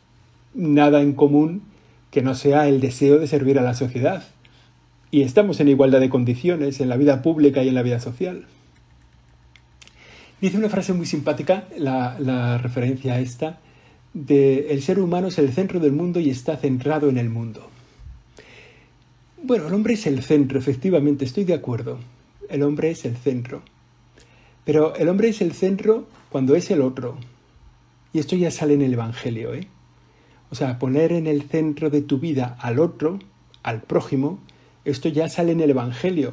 nada 0.55 1.01
en 1.01 1.13
común 1.13 1.63
que 2.11 2.21
no 2.21 2.35
sea 2.35 2.67
el 2.67 2.81
deseo 2.81 3.21
de 3.21 3.29
servir 3.29 3.61
a 3.61 3.63
la 3.63 3.75
sociedad. 3.75 4.25
Y 5.13 5.23
estamos 5.23 5.61
en 5.61 5.69
igualdad 5.69 6.01
de 6.01 6.11
condiciones 6.11 6.81
en 6.81 6.89
la 6.89 6.97
vida 6.97 7.23
pública 7.23 7.63
y 7.63 7.69
en 7.69 7.77
la 7.77 7.83
vida 7.83 8.01
social. 8.01 8.47
Dice 10.41 10.59
una 10.59 10.69
frase 10.69 10.95
muy 10.95 11.07
simpática, 11.07 11.69
la, 11.79 12.59
referencia 12.59 13.15
a 13.15 13.21
esta, 13.21 13.61
de 14.15 14.73
el 14.73 14.83
ser 14.83 14.99
humano 14.99 15.29
es 15.29 15.39
el 15.39 15.53
centro 15.53 15.79
del 15.79 15.93
mundo 15.93 16.19
y 16.19 16.29
está 16.29 16.57
centrado 16.57 17.09
en 17.09 17.19
el 17.19 17.31
mundo. 17.31 17.71
Bueno, 19.47 19.69
el 19.69 19.75
hombre 19.75 19.93
es 19.93 20.07
el 20.07 20.23
centro, 20.23 20.59
efectivamente, 20.59 21.27
estoy 21.27 21.45
de 21.45 21.53
acuerdo. 21.53 21.99
El 22.49 22.63
hombre 22.63 22.91
es 22.91 23.05
el 23.05 23.15
centro. 23.15 23.61
Pero 24.65 24.97
el 24.97 25.07
hombre 25.11 25.29
es 25.29 25.43
el 25.43 25.53
centro 25.53 26.07
cuando 26.31 26.55
es 26.55 26.71
el 26.71 26.81
otro. 26.81 27.19
Y 28.15 28.21
esto 28.21 28.37
ya 28.37 28.51
sale 28.51 28.73
en 28.73 28.81
el 28.81 28.95
Evangelio, 28.95 29.53
¿eh? 29.53 29.69
O 30.49 30.55
sea, 30.55 30.79
poner 30.79 31.13
en 31.13 31.27
el 31.27 31.43
centro 31.43 31.91
de 31.91 32.01
tu 32.01 32.19
vida 32.19 32.57
al 32.59 32.79
otro, 32.79 33.19
al 33.63 33.83
prójimo, 33.83 34.39
esto 34.87 35.11
ya 35.11 35.29
sale 35.29 35.53
en 35.53 35.61
el 35.61 35.69
Evangelio. 35.69 36.33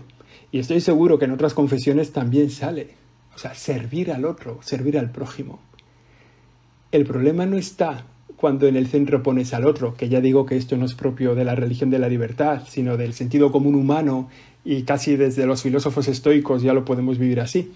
Y 0.53 0.59
estoy 0.59 0.79
seguro 0.79 1.19
que 1.19 1.25
en 1.25 1.31
otras 1.31 1.53
confesiones 1.53 2.13
también 2.13 2.49
sale. 2.49 2.91
O 3.35 3.37
sea, 3.37 3.53
servir 3.55 4.13
al 4.13 4.23
otro, 4.23 4.59
servir 4.61 4.97
al 4.97 5.11
prójimo. 5.11 5.59
El 6.93 7.03
problema 7.05 7.45
no 7.45 7.57
está 7.57 8.05
cuando 8.41 8.67
en 8.67 8.75
el 8.75 8.87
centro 8.87 9.21
pones 9.21 9.53
al 9.53 9.65
otro, 9.65 9.93
que 9.93 10.09
ya 10.09 10.19
digo 10.19 10.47
que 10.47 10.57
esto 10.57 10.75
no 10.75 10.85
es 10.85 10.95
propio 10.95 11.35
de 11.35 11.45
la 11.45 11.53
religión 11.53 11.91
de 11.91 11.99
la 11.99 12.09
libertad, 12.09 12.63
sino 12.67 12.97
del 12.97 13.13
sentido 13.13 13.51
común 13.51 13.75
humano 13.75 14.29
y 14.65 14.81
casi 14.81 15.15
desde 15.15 15.45
los 15.45 15.61
filósofos 15.61 16.07
estoicos 16.07 16.63
ya 16.63 16.73
lo 16.73 16.83
podemos 16.83 17.19
vivir 17.19 17.39
así, 17.39 17.71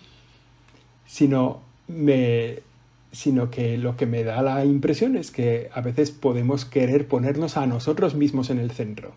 sino, 1.05 1.61
me, 1.87 2.63
sino 3.11 3.51
que 3.51 3.77
lo 3.77 3.95
que 3.95 4.07
me 4.07 4.23
da 4.23 4.41
la 4.41 4.65
impresión 4.65 5.15
es 5.15 5.29
que 5.29 5.69
a 5.71 5.81
veces 5.81 6.09
podemos 6.09 6.65
querer 6.65 7.07
ponernos 7.07 7.57
a 7.57 7.67
nosotros 7.67 8.15
mismos 8.15 8.49
en 8.49 8.57
el 8.57 8.71
centro, 8.71 9.13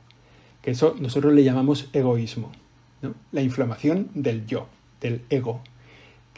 que 0.60 0.72
eso 0.72 0.96
nosotros 1.00 1.32
le 1.32 1.44
llamamos 1.44 1.88
egoísmo, 1.94 2.52
¿no? 3.00 3.14
la 3.32 3.40
inflamación 3.40 4.08
del 4.14 4.46
yo, 4.46 4.66
del 5.00 5.22
ego 5.30 5.62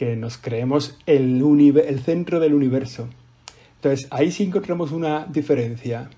que 0.00 0.16
nos 0.16 0.38
creemos 0.38 0.96
el, 1.04 1.42
el 1.84 2.00
centro 2.00 2.40
del 2.40 2.54
universo. 2.54 3.08
Entonces, 3.80 4.06
ahí 4.10 4.30
sí 4.30 4.44
encontramos 4.44 4.92
una 4.92 5.26
diferencia. 5.26 6.10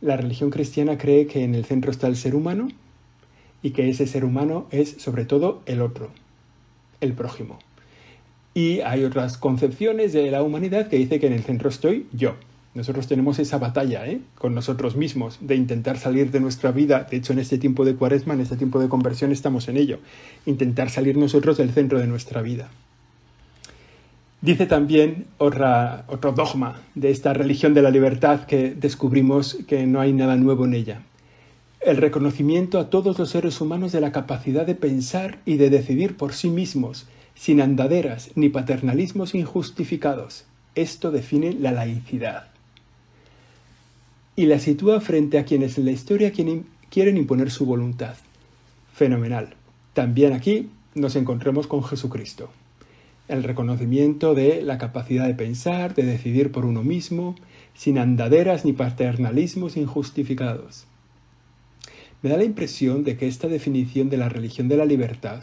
La 0.00 0.16
religión 0.16 0.50
cristiana 0.50 0.98
cree 0.98 1.26
que 1.26 1.42
en 1.42 1.54
el 1.54 1.64
centro 1.64 1.90
está 1.90 2.06
el 2.06 2.16
ser 2.16 2.34
humano 2.34 2.68
y 3.62 3.70
que 3.70 3.88
ese 3.88 4.06
ser 4.06 4.24
humano 4.24 4.66
es 4.70 4.96
sobre 4.98 5.24
todo 5.24 5.62
el 5.66 5.80
otro, 5.80 6.10
el 7.00 7.14
prójimo. 7.14 7.58
Y 8.52 8.80
hay 8.80 9.04
otras 9.04 9.38
concepciones 9.38 10.12
de 10.12 10.30
la 10.30 10.42
humanidad 10.42 10.88
que 10.88 10.96
dice 10.96 11.18
que 11.18 11.28
en 11.28 11.32
el 11.32 11.44
centro 11.44 11.68
estoy 11.68 12.06
yo, 12.12 12.36
nosotros 12.72 13.08
tenemos 13.08 13.40
esa 13.40 13.58
batalla 13.58 14.06
¿eh? 14.06 14.20
con 14.36 14.54
nosotros 14.54 14.94
mismos 14.94 15.38
de 15.40 15.56
intentar 15.56 15.98
salir 15.98 16.30
de 16.30 16.38
nuestra 16.38 16.70
vida. 16.70 17.06
De 17.10 17.16
hecho, 17.16 17.32
en 17.32 17.40
este 17.40 17.58
tiempo 17.58 17.84
de 17.84 17.96
cuaresma, 17.96 18.34
en 18.34 18.40
este 18.40 18.56
tiempo 18.56 18.78
de 18.78 18.88
conversión, 18.88 19.32
estamos 19.32 19.68
en 19.68 19.76
ello. 19.76 19.98
Intentar 20.46 20.88
salir 20.88 21.16
nosotros 21.16 21.56
del 21.56 21.72
centro 21.72 21.98
de 21.98 22.06
nuestra 22.06 22.42
vida. 22.42 22.70
Dice 24.42 24.66
también 24.66 25.26
otro 25.38 26.32
dogma 26.32 26.80
de 26.94 27.10
esta 27.10 27.34
religión 27.34 27.74
de 27.74 27.82
la 27.82 27.90
libertad 27.90 28.46
que 28.46 28.74
descubrimos 28.74 29.58
que 29.66 29.86
no 29.86 30.00
hay 30.00 30.12
nada 30.12 30.36
nuevo 30.36 30.64
en 30.64 30.74
ella. 30.74 31.02
El 31.80 31.98
reconocimiento 31.98 32.78
a 32.78 32.88
todos 32.88 33.18
los 33.18 33.30
seres 33.30 33.60
humanos 33.60 33.92
de 33.92 34.00
la 34.00 34.12
capacidad 34.12 34.66
de 34.66 34.74
pensar 34.74 35.38
y 35.44 35.56
de 35.56 35.70
decidir 35.70 36.16
por 36.16 36.32
sí 36.32 36.48
mismos, 36.48 37.06
sin 37.34 37.60
andaderas 37.60 38.30
ni 38.34 38.48
paternalismos 38.48 39.34
injustificados. 39.34 40.44
Esto 40.74 41.10
define 41.10 41.52
la 41.52 41.72
laicidad 41.72 42.50
y 44.36 44.46
la 44.46 44.58
sitúa 44.58 45.02
frente 45.02 45.38
a 45.38 45.44
quienes 45.44 45.76
en 45.76 45.84
la 45.84 45.90
historia 45.90 46.32
quieren 46.32 47.16
imponer 47.18 47.50
su 47.50 47.66
voluntad. 47.66 48.14
Fenomenal. 48.94 49.54
También 49.92 50.32
aquí 50.32 50.70
nos 50.94 51.14
encontramos 51.16 51.66
con 51.66 51.84
Jesucristo. 51.84 52.48
El 53.30 53.44
reconocimiento 53.44 54.34
de 54.34 54.60
la 54.60 54.76
capacidad 54.76 55.24
de 55.24 55.34
pensar, 55.34 55.94
de 55.94 56.02
decidir 56.02 56.50
por 56.50 56.64
uno 56.64 56.82
mismo, 56.82 57.36
sin 57.74 57.96
andaderas 57.96 58.64
ni 58.64 58.72
paternalismos 58.72 59.76
injustificados. 59.76 60.86
Me 62.22 62.30
da 62.30 62.36
la 62.36 62.42
impresión 62.42 63.04
de 63.04 63.16
que 63.16 63.28
esta 63.28 63.46
definición 63.46 64.10
de 64.10 64.16
la 64.16 64.28
religión 64.28 64.66
de 64.66 64.76
la 64.76 64.84
libertad 64.84 65.42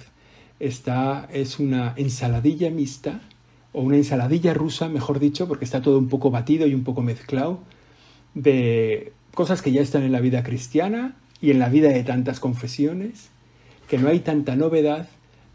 está, 0.60 1.30
es 1.32 1.60
una 1.60 1.94
ensaladilla 1.96 2.70
mixta, 2.72 3.22
o 3.72 3.84
una 3.84 3.96
ensaladilla 3.96 4.54
rusa, 4.54 4.90
mejor 4.90 5.20
dicho, 5.20 5.48
porque 5.48 5.64
está 5.64 5.82
todo 5.82 5.98
un 5.98 6.10
poco 6.10 6.30
batido 6.30 6.68
y 6.68 6.74
un 6.74 6.84
poco 6.84 7.02
mezclado, 7.02 7.60
de 8.34 9.14
cosas 9.34 9.62
que 9.62 9.72
ya 9.72 9.82
están 9.82 10.04
en 10.04 10.12
la 10.12 10.20
vida 10.20 10.44
cristiana 10.44 11.16
y 11.40 11.52
en 11.52 11.60
la 11.60 11.70
vida 11.70 11.88
de 11.88 12.04
tantas 12.04 12.42
confesiones, 12.42 13.30
que 13.88 13.98
no 13.98 14.10
hay 14.10 14.20
tanta 14.20 14.58
novedad, 14.58 15.08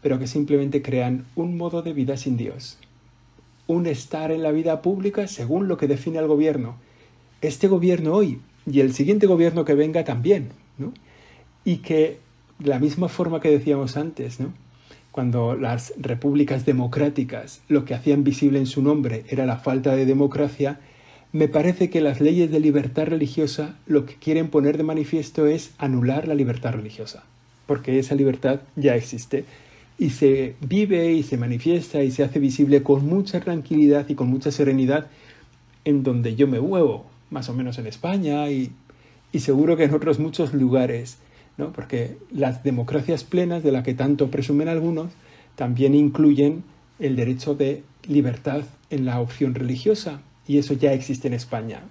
pero 0.03 0.19
que 0.19 0.27
simplemente 0.27 0.81
crean 0.81 1.25
un 1.35 1.57
modo 1.57 1.81
de 1.81 1.93
vida 1.93 2.17
sin 2.17 2.35
Dios. 2.35 2.77
Un 3.65 3.87
estar 3.87 4.31
en 4.31 4.43
la 4.43 4.51
vida 4.51 4.81
pública 4.81 5.27
según 5.27 5.69
lo 5.69 5.77
que 5.77 5.87
define 5.87 6.19
el 6.19 6.27
gobierno. 6.27 6.75
Este 7.41 7.69
gobierno 7.69 8.13
hoy 8.13 8.39
y 8.69 8.81
el 8.81 8.93
siguiente 8.93 9.25
gobierno 9.25 9.63
que 9.63 9.73
venga 9.73 10.03
también, 10.03 10.49
¿no? 10.77 10.93
Y 11.63 11.77
que, 11.77 12.19
de 12.59 12.69
la 12.69 12.79
misma 12.79 13.07
forma 13.07 13.39
que 13.39 13.49
decíamos 13.49 13.95
antes, 13.95 14.41
¿no? 14.41 14.53
Cuando 15.11 15.55
las 15.55 15.93
repúblicas 15.97 16.65
democráticas 16.65 17.61
lo 17.69 17.85
que 17.85 17.93
hacían 17.93 18.25
visible 18.25 18.59
en 18.59 18.65
su 18.65 18.81
nombre 18.81 19.23
era 19.29 19.45
la 19.45 19.57
falta 19.57 19.95
de 19.95 20.05
democracia, 20.05 20.81
me 21.31 21.47
parece 21.47 21.89
que 21.89 22.01
las 22.01 22.19
leyes 22.19 22.51
de 22.51 22.59
libertad 22.59 23.05
religiosa 23.07 23.77
lo 23.85 24.05
que 24.05 24.15
quieren 24.15 24.49
poner 24.49 24.75
de 24.75 24.83
manifiesto 24.83 25.47
es 25.47 25.71
anular 25.77 26.27
la 26.27 26.35
libertad 26.35 26.73
religiosa, 26.73 27.23
porque 27.67 27.99
esa 27.99 28.15
libertad 28.15 28.59
ya 28.75 28.95
existe 28.95 29.45
y 29.97 30.09
se 30.11 30.55
vive 30.61 31.13
y 31.13 31.23
se 31.23 31.37
manifiesta 31.37 32.03
y 32.03 32.11
se 32.11 32.23
hace 32.23 32.39
visible 32.39 32.83
con 32.83 33.05
mucha 33.05 33.39
tranquilidad 33.39 34.07
y 34.09 34.15
con 34.15 34.27
mucha 34.27 34.51
serenidad 34.51 35.07
en 35.85 36.03
donde 36.03 36.35
yo 36.35 36.47
me 36.47 36.59
muevo, 36.59 37.05
más 37.29 37.49
o 37.49 37.53
menos 37.53 37.77
en 37.77 37.87
España 37.87 38.49
y, 38.49 38.71
y 39.31 39.39
seguro 39.39 39.77
que 39.77 39.83
en 39.83 39.93
otros 39.93 40.19
muchos 40.19 40.53
lugares, 40.53 41.17
¿no? 41.57 41.71
porque 41.71 42.17
las 42.31 42.63
democracias 42.63 43.23
plenas 43.23 43.63
de 43.63 43.71
las 43.71 43.83
que 43.83 43.93
tanto 43.93 44.31
presumen 44.31 44.67
algunos 44.67 45.11
también 45.55 45.93
incluyen 45.93 46.63
el 46.99 47.15
derecho 47.15 47.55
de 47.55 47.83
libertad 48.07 48.63
en 48.89 49.05
la 49.05 49.19
opción 49.19 49.55
religiosa, 49.55 50.21
y 50.47 50.57
eso 50.57 50.73
ya 50.73 50.93
existe 50.93 51.27
en 51.27 51.33
España. 51.33 51.81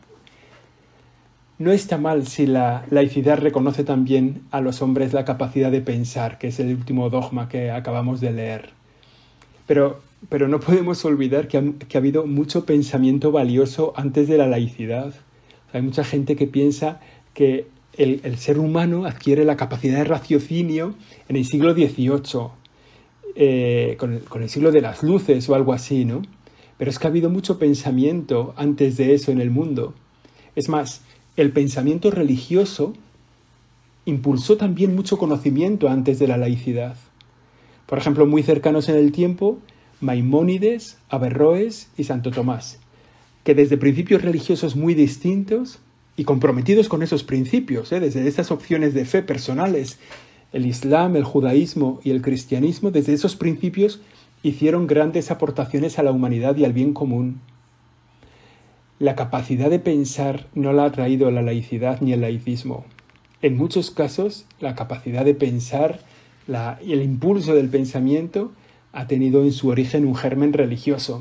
No 1.59 1.71
está 1.71 1.99
mal 1.99 2.27
si 2.27 2.47
la 2.47 2.87
laicidad 2.91 3.39
reconoce 3.39 3.85
también 3.85 4.43
a 4.51 4.61
los 4.61 4.83
hombres 4.83 5.13
la 5.13 5.25
capacidad 5.25 5.71
de 5.71 5.81
pensar, 5.81 6.39
que 6.39 6.49
es 6.49 6.59
el 6.59 6.75
último 6.75 7.11
dogma 7.11 7.49
que 7.49 7.71
acabamos 7.71 8.21
de 8.21 8.33
leer. 8.33 8.71
Pero, 9.67 10.01
pero 10.29 10.49
no 10.49 10.61
podemos 10.61 11.05
olvidar 11.05 11.49
que 11.49 11.59
ha, 11.59 11.99
habido 11.99 12.27
mucho 12.27 12.65
pensamiento 12.65 13.31
valioso 13.33 13.93
antes 13.97 14.29
de 14.29 14.39
la 14.39 14.47
laicidad. 14.47 15.15
hay 15.73 15.83
mucha 15.83 16.05
gente 16.05 16.37
que 16.37 16.47
piensa 16.47 17.01
que 17.35 17.67
el, 17.97 18.39
ser 18.39 18.59
humano 18.59 19.05
adquiere 19.05 19.45
la 19.45 19.57
capacidad 19.57 19.99
de 19.99 20.05
raciocinio 20.05 20.95
en 21.29 21.37
el 21.37 21.45
siglo 21.45 21.75
XVIII, 21.75 22.49
eh, 23.37 23.97
con, 23.99 24.15
el, 24.15 24.25
con 24.25 24.43
el 24.43 24.49
siglo 24.49 24.73
de 24.73 24.81
las 24.81 25.03
luces 25.03 25.49
o 25.49 25.55
algo 25.55 25.75
así, 25.75 26.05
¿no? 26.05 26.23
Pero 26.79 26.91
es 26.91 26.99
que 26.99 27.07
ha 27.07 27.11
habido 27.11 27.31
mucho 27.31 27.59
pensamiento 27.59 28.55
antes 28.57 28.97
de 28.97 29.15
eso 29.15 29.31
en 29.31 29.41
el 29.41 29.51
mundo. 29.51 29.95
Es 30.57 30.69
más, 30.69 31.03
el 31.37 31.53
pensamiento 31.53 32.11
religioso 32.11 32.93
impulsó 34.05 34.57
también 34.57 34.95
mucho 34.95 35.17
conocimiento 35.17 35.89
antes 35.89 36.19
de 36.19 36.27
la 36.27 36.37
laicidad. 36.37 36.97
Por 37.87 37.99
ejemplo, 37.99 38.27
muy 38.27 38.43
cercanos 38.43 38.89
en 38.89 38.97
el 38.97 39.13
tiempo, 39.13 39.59
Maimónides, 40.01 40.99
Averroes 41.09 41.89
y 41.97 42.05
Santo 42.05 42.31
Tomás, 42.31 42.79
que 43.45 43.55
desde 43.55 43.77
principios 43.77 44.23
religiosos 44.23 44.77
muy 44.77 44.95
distintos 44.95 45.79
y 46.17 46.25
comprometidos 46.25 46.89
con 46.89 47.03
esos 47.03 47.23
principios, 47.25 47.93
¿eh? 47.93 48.01
desde 48.01 48.27
esas 48.27 48.51
opciones 48.51 48.93
de 48.95 49.05
fe 49.05 49.23
personales, 49.23 49.99
el 50.53 50.67
Islam, 50.67 51.17
el 51.17 51.25
judaísmo 51.25 52.01
y 52.05 52.11
el 52.11 52.21
cristianismo, 52.21 52.91
desde 52.91 53.15
esos 53.15 53.37
principios 53.37 54.01
hicieron 54.43 54.87
grandes 54.87 55.31
aportaciones 55.31 55.99
a 55.99 56.03
la 56.03 56.13
humanidad 56.13 56.57
y 56.57 56.65
al 56.65 56.73
bien 56.73 56.93
común. 56.93 57.41
La 59.03 59.17
capacidad 59.17 59.69
de 59.69 59.81
pensar 59.81 60.47
no 60.55 60.73
la 60.73 60.85
ha 60.85 60.93
traído 60.93 61.29
la 61.33 61.43
laicidad 61.43 62.01
ni 62.03 62.13
el 62.13 62.21
laicismo. 62.21 62.85
En 63.41 63.57
muchos 63.57 63.91
casos, 63.91 64.47
la 64.61 64.77
capacidad 64.77 65.25
de 65.25 65.35
pensar 65.35 65.99
el 66.47 67.03
impulso 67.03 67.53
del 67.57 67.69
pensamiento 67.69 68.53
ha 68.93 69.09
tenido 69.09 69.43
en 69.43 69.51
su 69.51 69.71
origen 69.71 70.07
un 70.07 70.15
germen 70.15 70.53
religioso. 70.53 71.21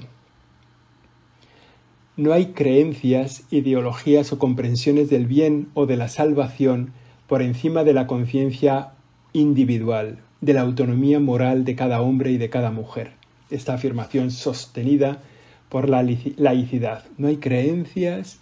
No 2.17 2.33
hay 2.33 2.53
creencias, 2.53 3.45
ideologías 3.49 4.31
o 4.31 4.37
comprensiones 4.37 5.09
del 5.09 5.25
bien 5.25 5.69
o 5.73 5.87
de 5.87 5.97
la 5.97 6.07
salvación 6.07 6.93
por 7.25 7.41
encima 7.41 7.83
de 7.83 7.93
la 7.93 8.05
conciencia 8.05 8.91
individual, 9.33 10.19
de 10.39 10.53
la 10.53 10.61
autonomía 10.61 11.19
moral 11.19 11.65
de 11.65 11.75
cada 11.75 11.99
hombre 11.99 12.29
y 12.29 12.37
de 12.37 12.51
cada 12.51 12.69
mujer. 12.69 13.13
Esta 13.49 13.73
afirmación 13.73 14.29
sostenida 14.29 15.23
por 15.71 15.87
la 15.87 16.03
laicidad. 16.03 17.05
No 17.17 17.29
hay 17.29 17.37
creencias, 17.37 18.39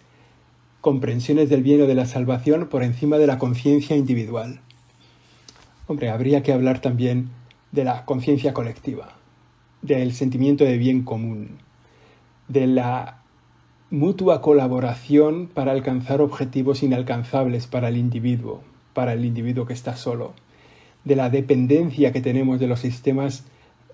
comprensiones 0.81 1.47
del 1.47 1.61
bien 1.61 1.79
o 1.83 1.85
de 1.85 1.93
la 1.93 2.07
salvación 2.07 2.67
por 2.69 2.83
encima 2.83 3.19
de 3.19 3.27
la 3.27 3.37
conciencia 3.37 3.95
individual. 3.95 4.61
Hombre, 5.85 6.09
habría 6.09 6.41
que 6.41 6.51
hablar 6.51 6.81
también 6.81 7.29
de 7.71 7.83
la 7.83 8.03
conciencia 8.05 8.51
colectiva, 8.51 9.13
del 9.83 10.13
sentimiento 10.13 10.63
de 10.63 10.79
bien 10.79 11.03
común, 11.03 11.59
de 12.47 12.65
la 12.65 13.21
mutua 13.91 14.41
colaboración 14.41 15.45
para 15.47 15.71
alcanzar 15.71 16.21
objetivos 16.21 16.81
inalcanzables 16.81 17.67
para 17.67 17.89
el 17.89 17.97
individuo, 17.97 18.63
para 18.93 19.13
el 19.13 19.23
individuo 19.23 19.67
que 19.67 19.73
está 19.73 19.95
solo, 19.95 20.33
de 21.03 21.15
la 21.15 21.29
dependencia 21.29 22.11
que 22.11 22.21
tenemos 22.21 22.59
de 22.59 22.65
los 22.65 22.79
sistemas 22.79 23.45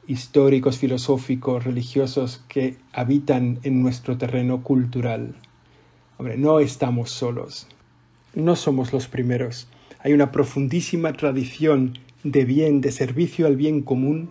históricos, 0.08 0.78
filosóficos, 0.78 1.64
religiosos 1.64 2.44
que 2.48 2.78
habitan 2.94 3.60
en 3.64 3.82
nuestro 3.82 4.18
terreno 4.18 4.64
cultural. 4.64 5.36
Hombre, 6.18 6.38
no 6.38 6.60
estamos 6.60 7.12
solos, 7.12 7.68
no 8.34 8.56
somos 8.56 8.94
los 8.94 9.08
primeros. 9.08 9.68
Hay 10.00 10.14
una 10.14 10.32
profundísima 10.32 11.14
tradición 11.14 11.98
de 12.24 12.46
bien, 12.46 12.82
de 12.82 12.92
servicio 12.92 13.48
al 13.48 13.56
bien 13.56 13.82
común 13.82 14.30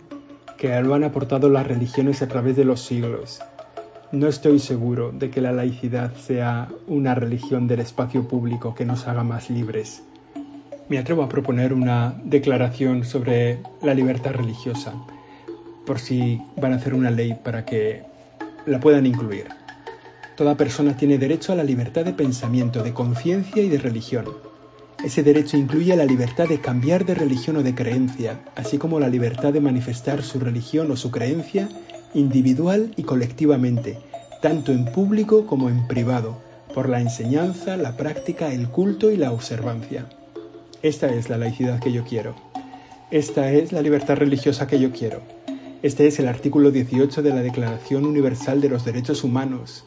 que 0.57 0.81
lo 0.81 0.95
han 0.95 1.03
aportado 1.03 1.49
las 1.49 1.67
religiones 1.67 2.21
a 2.21 2.27
través 2.27 2.55
de 2.55 2.65
los 2.65 2.81
siglos. 2.81 3.41
No 4.11 4.27
estoy 4.27 4.59
seguro 4.59 5.11
de 5.11 5.29
que 5.29 5.41
la 5.41 5.51
laicidad 5.51 6.15
sea 6.15 6.69
una 6.87 7.15
religión 7.15 7.67
del 7.67 7.81
espacio 7.81 8.27
público 8.27 8.73
que 8.73 8.85
nos 8.85 9.07
haga 9.07 9.23
más 9.23 9.49
libres 9.49 10.03
me 10.87 10.99
atrevo 10.99 11.23
a 11.23 11.29
proponer 11.29 11.73
una 11.73 12.15
declaración 12.23 13.03
sobre 13.03 13.59
la 13.81 13.93
libertad 13.93 14.33
religiosa, 14.33 14.93
por 15.85 15.99
si 15.99 16.41
van 16.57 16.73
a 16.73 16.77
hacer 16.77 16.93
una 16.93 17.11
ley 17.11 17.37
para 17.43 17.65
que 17.65 18.03
la 18.65 18.79
puedan 18.79 19.05
incluir. 19.05 19.47
Toda 20.35 20.57
persona 20.57 20.97
tiene 20.97 21.17
derecho 21.17 21.53
a 21.53 21.55
la 21.55 21.63
libertad 21.63 22.03
de 22.03 22.13
pensamiento, 22.13 22.83
de 22.83 22.93
conciencia 22.93 23.63
y 23.63 23.69
de 23.69 23.77
religión. 23.77 24.25
Ese 25.03 25.23
derecho 25.23 25.55
incluye 25.55 25.95
la 25.95 26.05
libertad 26.05 26.47
de 26.47 26.59
cambiar 26.59 27.05
de 27.05 27.15
religión 27.15 27.57
o 27.57 27.63
de 27.63 27.75
creencia, 27.75 28.39
así 28.55 28.77
como 28.77 28.99
la 28.99 29.07
libertad 29.07 29.53
de 29.53 29.61
manifestar 29.61 30.23
su 30.23 30.39
religión 30.39 30.91
o 30.91 30.95
su 30.95 31.11
creencia 31.11 31.69
individual 32.13 32.91
y 32.95 33.03
colectivamente, 33.03 33.97
tanto 34.41 34.71
en 34.71 34.85
público 34.85 35.45
como 35.45 35.69
en 35.69 35.87
privado, 35.87 36.37
por 36.73 36.89
la 36.89 36.99
enseñanza, 36.99 37.77
la 37.77 37.95
práctica, 37.95 38.51
el 38.51 38.69
culto 38.69 39.11
y 39.11 39.17
la 39.17 39.31
observancia. 39.31 40.05
Esta 40.81 41.07
es 41.07 41.29
la 41.29 41.37
laicidad 41.37 41.79
que 41.79 41.91
yo 41.91 42.03
quiero. 42.03 42.35
Esta 43.11 43.51
es 43.51 43.71
la 43.71 43.81
libertad 43.81 44.17
religiosa 44.17 44.67
que 44.67 44.79
yo 44.79 44.91
quiero. 44.91 45.21
Este 45.81 46.07
es 46.07 46.19
el 46.19 46.27
artículo 46.27 46.71
18 46.71 47.21
de 47.21 47.29
la 47.29 47.41
Declaración 47.41 48.05
Universal 48.05 48.61
de 48.61 48.69
los 48.69 48.85
Derechos 48.85 49.23
Humanos. 49.23 49.83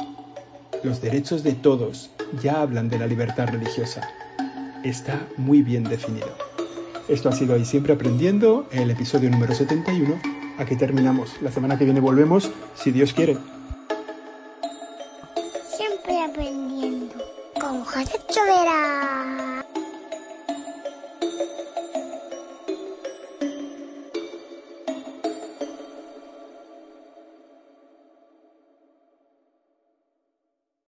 Los 0.84 1.00
derechos 1.00 1.42
de 1.42 1.54
todos 1.54 2.10
ya 2.42 2.60
hablan 2.60 2.88
de 2.88 2.98
la 2.98 3.06
libertad 3.06 3.48
religiosa. 3.48 4.08
Está 4.84 5.26
muy 5.36 5.62
bien 5.62 5.84
definido. 5.84 6.28
Esto 7.08 7.30
ha 7.30 7.32
sido 7.32 7.54
ahí 7.54 7.64
siempre 7.64 7.94
aprendiendo, 7.94 8.68
el 8.70 8.90
episodio 8.90 9.30
número 9.30 9.54
71. 9.54 10.20
Aquí 10.58 10.76
terminamos. 10.76 11.32
La 11.42 11.50
semana 11.50 11.78
que 11.78 11.84
viene 11.84 12.00
volvemos, 12.00 12.50
si 12.76 12.92
Dios 12.92 13.12
quiere. 13.12 13.36